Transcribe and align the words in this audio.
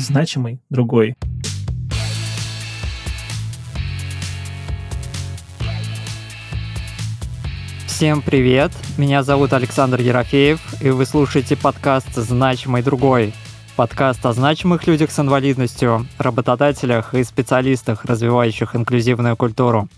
значимый 0.00 0.60
другой. 0.70 1.14
Всем 7.86 8.22
привет! 8.22 8.70
Меня 8.96 9.24
зовут 9.24 9.52
Александр 9.52 10.00
Ерофеев, 10.00 10.60
и 10.80 10.90
вы 10.90 11.04
слушаете 11.04 11.56
подкаст 11.56 12.14
«Значимый 12.14 12.82
другой». 12.82 13.34
Подкаст 13.74 14.24
о 14.24 14.32
значимых 14.32 14.86
людях 14.86 15.10
с 15.10 15.18
инвалидностью, 15.18 16.06
работодателях 16.18 17.14
и 17.14 17.24
специалистах, 17.24 18.04
развивающих 18.04 18.76
инклюзивную 18.76 19.36
культуру. 19.36 19.88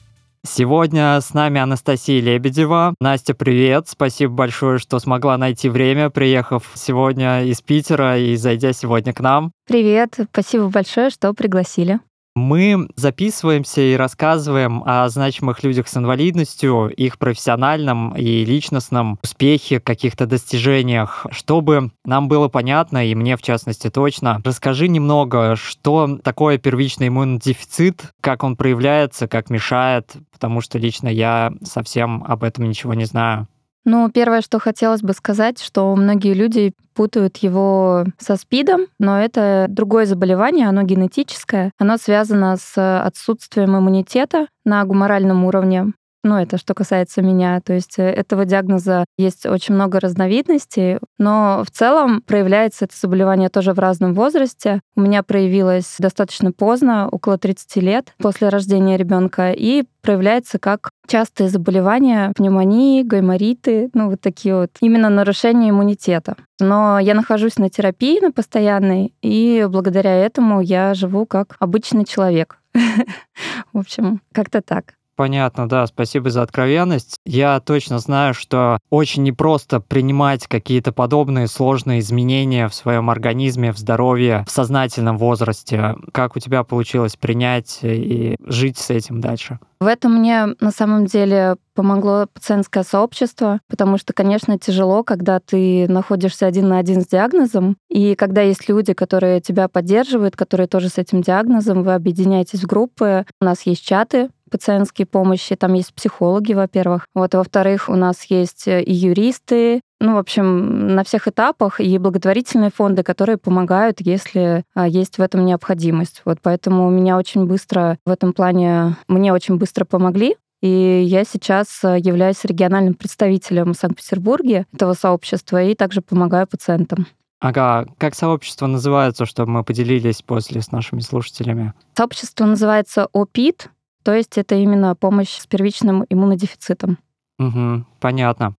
Сегодня 0.46 1.20
с 1.20 1.34
нами 1.34 1.60
Анастасия 1.60 2.20
Лебедева. 2.22 2.94
Настя, 2.98 3.34
привет. 3.34 3.88
Спасибо 3.88 4.32
большое, 4.32 4.78
что 4.78 4.98
смогла 4.98 5.36
найти 5.36 5.68
время, 5.68 6.08
приехав 6.08 6.70
сегодня 6.74 7.44
из 7.44 7.60
Питера 7.60 8.18
и 8.18 8.36
зайдя 8.36 8.72
сегодня 8.72 9.12
к 9.12 9.20
нам. 9.20 9.52
Привет. 9.66 10.18
Спасибо 10.32 10.68
большое, 10.68 11.10
что 11.10 11.34
пригласили. 11.34 12.00
Мы 12.40 12.88
записываемся 12.96 13.82
и 13.82 13.96
рассказываем 13.96 14.82
о 14.86 15.06
значимых 15.10 15.62
людях 15.62 15.88
с 15.88 15.96
инвалидностью, 15.98 16.88
их 16.88 17.18
профессиональном 17.18 18.16
и 18.16 18.46
личностном 18.46 19.18
успехе, 19.22 19.78
каких-то 19.78 20.24
достижениях, 20.26 21.26
чтобы 21.32 21.90
нам 22.06 22.28
было 22.28 22.48
понятно, 22.48 23.06
и 23.06 23.14
мне 23.14 23.36
в 23.36 23.42
частности 23.42 23.90
точно. 23.90 24.40
Расскажи 24.42 24.88
немного, 24.88 25.54
что 25.54 26.18
такое 26.24 26.56
первичный 26.56 27.08
иммунодефицит, 27.08 28.14
как 28.22 28.42
он 28.42 28.56
проявляется, 28.56 29.28
как 29.28 29.50
мешает, 29.50 30.16
потому 30.32 30.62
что 30.62 30.78
лично 30.78 31.08
я 31.08 31.52
совсем 31.62 32.24
об 32.26 32.42
этом 32.42 32.66
ничего 32.66 32.94
не 32.94 33.04
знаю. 33.04 33.48
Ну, 33.84 34.10
первое, 34.10 34.42
что 34.42 34.58
хотелось 34.58 35.00
бы 35.00 35.12
сказать, 35.14 35.60
что 35.60 35.94
многие 35.96 36.34
люди 36.34 36.72
путают 36.94 37.38
его 37.38 38.04
со 38.18 38.36
СПИДом, 38.36 38.86
но 38.98 39.18
это 39.18 39.66
другое 39.68 40.04
заболевание, 40.04 40.68
оно 40.68 40.82
генетическое. 40.82 41.72
Оно 41.78 41.96
связано 41.96 42.56
с 42.56 43.00
отсутствием 43.00 43.76
иммунитета 43.76 44.48
на 44.64 44.84
гуморальном 44.84 45.44
уровне. 45.44 45.92
Ну, 46.22 46.36
это 46.36 46.58
что 46.58 46.74
касается 46.74 47.22
меня. 47.22 47.60
То 47.60 47.72
есть 47.72 47.98
э, 47.98 48.02
этого 48.02 48.44
диагноза 48.44 49.06
есть 49.16 49.46
очень 49.46 49.74
много 49.74 50.00
разновидностей, 50.00 50.98
но 51.18 51.62
в 51.64 51.70
целом 51.70 52.20
проявляется 52.20 52.84
это 52.84 52.94
заболевание 53.00 53.48
тоже 53.48 53.72
в 53.72 53.78
разном 53.78 54.12
возрасте. 54.12 54.80
У 54.96 55.00
меня 55.00 55.22
проявилось 55.22 55.96
достаточно 55.98 56.52
поздно, 56.52 57.08
около 57.08 57.38
30 57.38 57.76
лет 57.76 58.14
после 58.18 58.50
рождения 58.50 58.98
ребенка, 58.98 59.52
и 59.52 59.84
проявляется 60.02 60.58
как 60.58 60.90
частые 61.06 61.48
заболевания, 61.48 62.32
пневмонии, 62.36 63.02
гаймориты, 63.02 63.90
ну 63.94 64.10
вот 64.10 64.20
такие 64.20 64.54
вот, 64.54 64.70
именно 64.80 65.08
нарушение 65.08 65.70
иммунитета. 65.70 66.36
Но 66.60 66.98
я 66.98 67.14
нахожусь 67.14 67.56
на 67.56 67.70
терапии 67.70 68.20
на 68.20 68.30
постоянной, 68.30 69.14
и 69.22 69.66
благодаря 69.70 70.14
этому 70.14 70.60
я 70.60 70.92
живу 70.92 71.24
как 71.24 71.56
обычный 71.60 72.04
человек. 72.04 72.58
В 73.72 73.78
общем, 73.78 74.20
как-то 74.32 74.60
так. 74.60 74.94
Понятно, 75.20 75.68
да, 75.68 75.86
спасибо 75.86 76.30
за 76.30 76.40
откровенность. 76.40 77.16
Я 77.26 77.60
точно 77.60 77.98
знаю, 77.98 78.32
что 78.32 78.78
очень 78.88 79.22
непросто 79.22 79.78
принимать 79.78 80.46
какие-то 80.46 80.92
подобные 80.92 81.46
сложные 81.46 82.00
изменения 82.00 82.68
в 82.68 82.74
своем 82.74 83.10
организме, 83.10 83.70
в 83.74 83.76
здоровье 83.76 84.46
в 84.48 84.50
сознательном 84.50 85.18
возрасте. 85.18 85.96
Как 86.12 86.36
у 86.36 86.40
тебя 86.40 86.64
получилось 86.64 87.16
принять 87.16 87.80
и 87.82 88.34
жить 88.46 88.78
с 88.78 88.88
этим 88.88 89.20
дальше? 89.20 89.58
В 89.80 89.86
этом 89.86 90.16
мне 90.16 90.48
на 90.60 90.70
самом 90.70 91.06
деле 91.06 91.56
помогло 91.74 92.26
пациентское 92.32 92.82
сообщество, 92.82 93.60
потому 93.66 93.96
что, 93.96 94.12
конечно, 94.12 94.58
тяжело, 94.58 95.02
когда 95.02 95.40
ты 95.40 95.88
находишься 95.88 96.46
один 96.46 96.68
на 96.68 96.78
один 96.78 97.00
с 97.00 97.06
диагнозом, 97.06 97.78
и 97.88 98.14
когда 98.14 98.42
есть 98.42 98.68
люди, 98.68 98.92
которые 98.92 99.40
тебя 99.40 99.68
поддерживают, 99.68 100.36
которые 100.36 100.66
тоже 100.66 100.90
с 100.90 100.98
этим 100.98 101.22
диагнозом, 101.22 101.82
вы 101.82 101.94
объединяетесь 101.94 102.62
в 102.62 102.66
группы. 102.66 103.24
У 103.40 103.44
нас 103.46 103.62
есть 103.62 103.82
чаты, 103.82 104.28
пациентской 104.50 105.06
помощи. 105.06 105.56
Там 105.56 105.74
есть 105.74 105.94
психологи, 105.94 106.52
во-первых. 106.52 107.06
Вот, 107.14 107.34
во-вторых, 107.34 107.88
у 107.88 107.94
нас 107.94 108.24
есть 108.24 108.68
э, 108.68 108.82
и 108.82 108.92
юристы, 108.92 109.80
ну, 110.00 110.14
в 110.14 110.18
общем, 110.18 110.94
на 110.94 111.04
всех 111.04 111.28
этапах 111.28 111.78
и 111.80 111.98
благотворительные 111.98 112.70
фонды, 112.74 113.02
которые 113.02 113.36
помогают, 113.36 114.00
если 114.00 114.64
а, 114.74 114.88
есть 114.88 115.18
в 115.18 115.22
этом 115.22 115.44
необходимость. 115.44 116.22
Вот 116.24 116.38
поэтому 116.42 116.88
меня 116.88 117.18
очень 117.18 117.44
быстро 117.44 117.98
в 118.06 118.10
этом 118.10 118.32
плане, 118.32 118.96
мне 119.08 119.32
очень 119.32 119.56
быстро 119.56 119.84
помогли. 119.84 120.36
И 120.62 121.02
я 121.06 121.24
сейчас 121.24 121.82
э, 121.84 121.98
являюсь 121.98 122.44
региональным 122.44 122.94
представителем 122.94 123.72
в 123.72 123.76
Санкт-Петербурге 123.76 124.66
этого 124.72 124.94
сообщества 124.94 125.62
и 125.62 125.74
также 125.74 126.02
помогаю 126.02 126.46
пациентам. 126.46 127.06
Ага, 127.40 127.86
как 127.96 128.14
сообщество 128.14 128.66
называется, 128.66 129.24
чтобы 129.24 129.50
мы 129.52 129.64
поделились 129.64 130.20
после 130.20 130.60
с 130.60 130.72
нашими 130.72 131.00
слушателями? 131.00 131.72
Сообщество 131.96 132.44
называется 132.44 133.08
ОПИТ, 133.14 133.70
то 134.02 134.14
есть 134.14 134.38
это 134.38 134.54
именно 134.54 134.94
помощь 134.94 135.38
с 135.38 135.46
первичным 135.46 136.04
иммунодефицитом. 136.08 136.98
Угу, 137.38 137.84
понятно. 138.00 138.54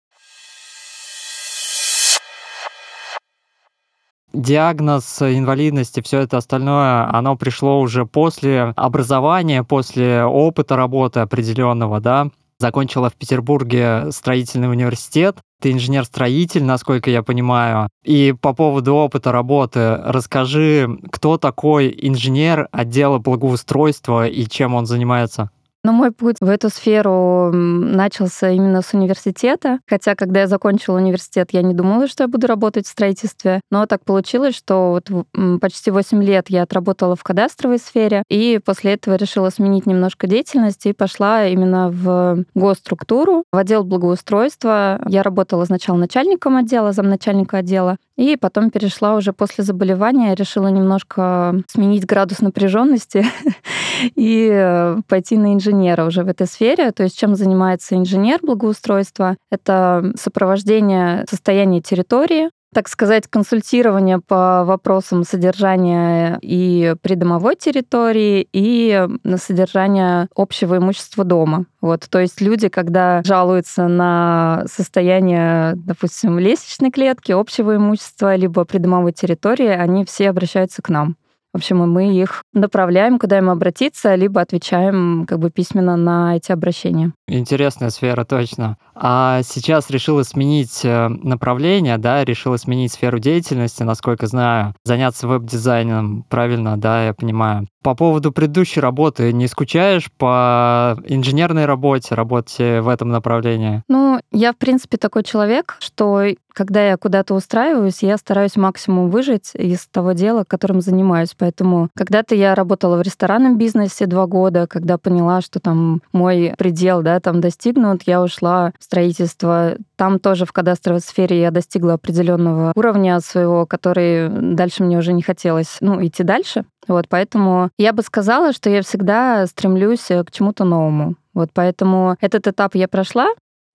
диагноз 4.32 5.20
инвалидности, 5.22 6.00
все 6.00 6.20
это 6.20 6.38
остальное, 6.38 7.08
оно 7.14 7.36
пришло 7.36 7.80
уже 7.80 8.06
после 8.06 8.72
образования, 8.76 9.62
после 9.62 10.24
опыта 10.24 10.76
работы 10.76 11.20
определенного, 11.20 12.00
да? 12.00 12.28
Закончила 12.58 13.10
в 13.10 13.14
Петербурге 13.14 14.10
строительный 14.10 14.70
университет, 14.70 15.38
ты 15.62 15.70
инженер-строитель, 15.70 16.64
насколько 16.64 17.08
я 17.10 17.22
понимаю. 17.22 17.88
И 18.04 18.34
по 18.38 18.52
поводу 18.52 18.94
опыта 18.94 19.30
работы, 19.30 19.96
расскажи, 19.96 20.88
кто 21.10 21.38
такой 21.38 21.94
инженер 22.02 22.68
отдела 22.72 23.18
благоустройства 23.18 24.26
и 24.26 24.44
чем 24.46 24.74
он 24.74 24.86
занимается? 24.86 25.50
Но 25.84 25.92
мой 25.92 26.12
путь 26.12 26.36
в 26.40 26.48
эту 26.48 26.68
сферу 26.68 27.50
начался 27.52 28.50
именно 28.50 28.82
с 28.82 28.94
университета. 28.94 29.80
Хотя, 29.88 30.14
когда 30.14 30.40
я 30.40 30.46
закончила 30.46 30.96
университет, 30.96 31.48
я 31.52 31.62
не 31.62 31.74
думала, 31.74 32.06
что 32.06 32.24
я 32.24 32.28
буду 32.28 32.46
работать 32.46 32.86
в 32.86 32.90
строительстве. 32.90 33.60
Но 33.70 33.86
так 33.86 34.04
получилось, 34.04 34.54
что 34.54 34.90
вот 34.92 35.26
почти 35.60 35.90
8 35.90 36.22
лет 36.22 36.50
я 36.50 36.62
отработала 36.62 37.16
в 37.16 37.24
кадастровой 37.24 37.78
сфере, 37.78 38.22
и 38.28 38.60
после 38.64 38.94
этого 38.94 39.16
решила 39.16 39.50
сменить 39.50 39.86
немножко 39.86 40.26
деятельность 40.28 40.86
и 40.86 40.92
пошла 40.92 41.46
именно 41.46 41.90
в 41.90 42.44
госструктуру, 42.54 43.44
в 43.52 43.56
отдел 43.56 43.82
благоустройства. 43.82 45.00
Я 45.08 45.22
работала 45.22 45.64
сначала 45.64 45.96
начальником 45.96 46.56
отдела, 46.56 46.92
замначальника 46.92 47.58
отдела, 47.58 47.96
и 48.16 48.36
потом 48.36 48.70
перешла 48.70 49.16
уже 49.16 49.32
после 49.32 49.64
заболевания, 49.64 50.34
решила 50.34 50.68
немножко 50.68 51.56
сменить 51.66 52.06
градус 52.06 52.40
напряженности 52.40 53.26
и 54.14 54.48
э, 54.52 54.96
пойти 55.08 55.36
на 55.36 55.54
инженера 55.72 56.04
уже 56.04 56.22
в 56.22 56.28
этой 56.28 56.46
сфере. 56.46 56.92
То 56.92 57.02
есть 57.02 57.18
чем 57.18 57.34
занимается 57.34 57.96
инженер 57.96 58.40
благоустройства? 58.42 59.36
Это 59.50 60.12
сопровождение 60.16 61.24
состояния 61.28 61.80
территории, 61.80 62.50
так 62.74 62.88
сказать, 62.88 63.28
консультирование 63.28 64.18
по 64.18 64.64
вопросам 64.64 65.24
содержания 65.24 66.38
и 66.40 66.94
придомовой 67.02 67.54
территории, 67.54 68.48
и 68.52 69.06
на 69.24 69.36
содержание 69.36 70.28
общего 70.34 70.78
имущества 70.78 71.24
дома. 71.24 71.66
Вот, 71.82 72.06
то 72.08 72.18
есть 72.18 72.40
люди, 72.40 72.68
когда 72.68 73.22
жалуются 73.24 73.88
на 73.88 74.64
состояние, 74.66 75.74
допустим, 75.74 76.38
лестничной 76.38 76.90
клетки, 76.90 77.32
общего 77.32 77.76
имущества, 77.76 78.36
либо 78.36 78.64
придомовой 78.64 79.12
территории, 79.12 79.68
они 79.68 80.04
все 80.06 80.30
обращаются 80.30 80.80
к 80.80 80.88
нам. 80.88 81.16
В 81.52 81.56
общем, 81.56 81.78
мы 81.78 82.16
их 82.16 82.44
направляем, 82.54 83.18
куда 83.18 83.38
им 83.38 83.50
обратиться, 83.50 84.14
либо 84.14 84.40
отвечаем 84.40 85.26
как 85.26 85.38
бы 85.38 85.50
письменно 85.50 85.96
на 85.96 86.36
эти 86.36 86.50
обращения. 86.50 87.12
Интересная 87.32 87.88
сфера, 87.88 88.24
точно. 88.24 88.76
А 88.94 89.40
сейчас 89.42 89.88
решила 89.88 90.22
сменить 90.22 90.84
э, 90.84 91.08
направление, 91.08 91.96
да, 91.96 92.24
решила 92.26 92.58
сменить 92.58 92.92
сферу 92.92 93.18
деятельности, 93.18 93.82
насколько 93.82 94.26
знаю, 94.26 94.74
заняться 94.84 95.26
веб-дизайном, 95.26 96.24
правильно, 96.28 96.76
да, 96.76 97.06
я 97.06 97.14
понимаю. 97.14 97.66
По 97.82 97.94
поводу 97.94 98.32
предыдущей 98.32 98.80
работы, 98.80 99.32
не 99.32 99.48
скучаешь 99.48 100.12
по 100.12 100.96
инженерной 101.06 101.64
работе, 101.64 102.14
работе 102.14 102.80
в 102.82 102.88
этом 102.88 103.08
направлении? 103.08 103.82
Ну, 103.88 104.20
я, 104.30 104.52
в 104.52 104.56
принципе, 104.56 104.98
такой 104.98 105.24
человек, 105.24 105.76
что 105.80 106.22
когда 106.52 106.86
я 106.86 106.96
куда-то 106.96 107.34
устраиваюсь, 107.34 108.02
я 108.02 108.16
стараюсь 108.16 108.56
максимум 108.56 109.10
выжить 109.10 109.52
из 109.54 109.86
того 109.86 110.12
дела, 110.12 110.44
которым 110.46 110.80
занимаюсь. 110.80 111.34
Поэтому 111.36 111.88
когда-то 111.96 112.34
я 112.34 112.54
работала 112.54 112.96
в 112.96 113.02
ресторанном 113.02 113.58
бизнесе 113.58 114.06
два 114.06 114.26
года, 114.26 114.66
когда 114.66 114.98
поняла, 114.98 115.40
что 115.40 115.60
там 115.60 116.02
мой 116.12 116.54
предел, 116.58 117.02
да, 117.02 117.20
там 117.22 117.40
достигнут, 117.40 118.02
я 118.04 118.22
ушла 118.22 118.72
в 118.78 118.84
строительство. 118.84 119.76
Там 119.96 120.18
тоже 120.18 120.44
в 120.44 120.52
кадастровой 120.52 121.00
сфере 121.00 121.40
я 121.40 121.50
достигла 121.50 121.94
определенного 121.94 122.72
уровня 122.74 123.20
своего, 123.20 123.64
который 123.64 124.28
дальше 124.28 124.82
мне 124.82 124.98
уже 124.98 125.12
не 125.12 125.22
хотелось, 125.22 125.78
ну, 125.80 126.04
идти 126.04 126.22
дальше. 126.22 126.64
Вот, 126.86 127.08
поэтому 127.08 127.70
я 127.78 127.92
бы 127.92 128.02
сказала, 128.02 128.52
что 128.52 128.68
я 128.68 128.82
всегда 128.82 129.46
стремлюсь 129.46 130.06
к 130.06 130.26
чему-то 130.30 130.64
новому. 130.64 131.14
Вот, 131.32 131.50
поэтому 131.54 132.16
этот 132.20 132.46
этап 132.48 132.74
я 132.74 132.88
прошла, 132.88 133.28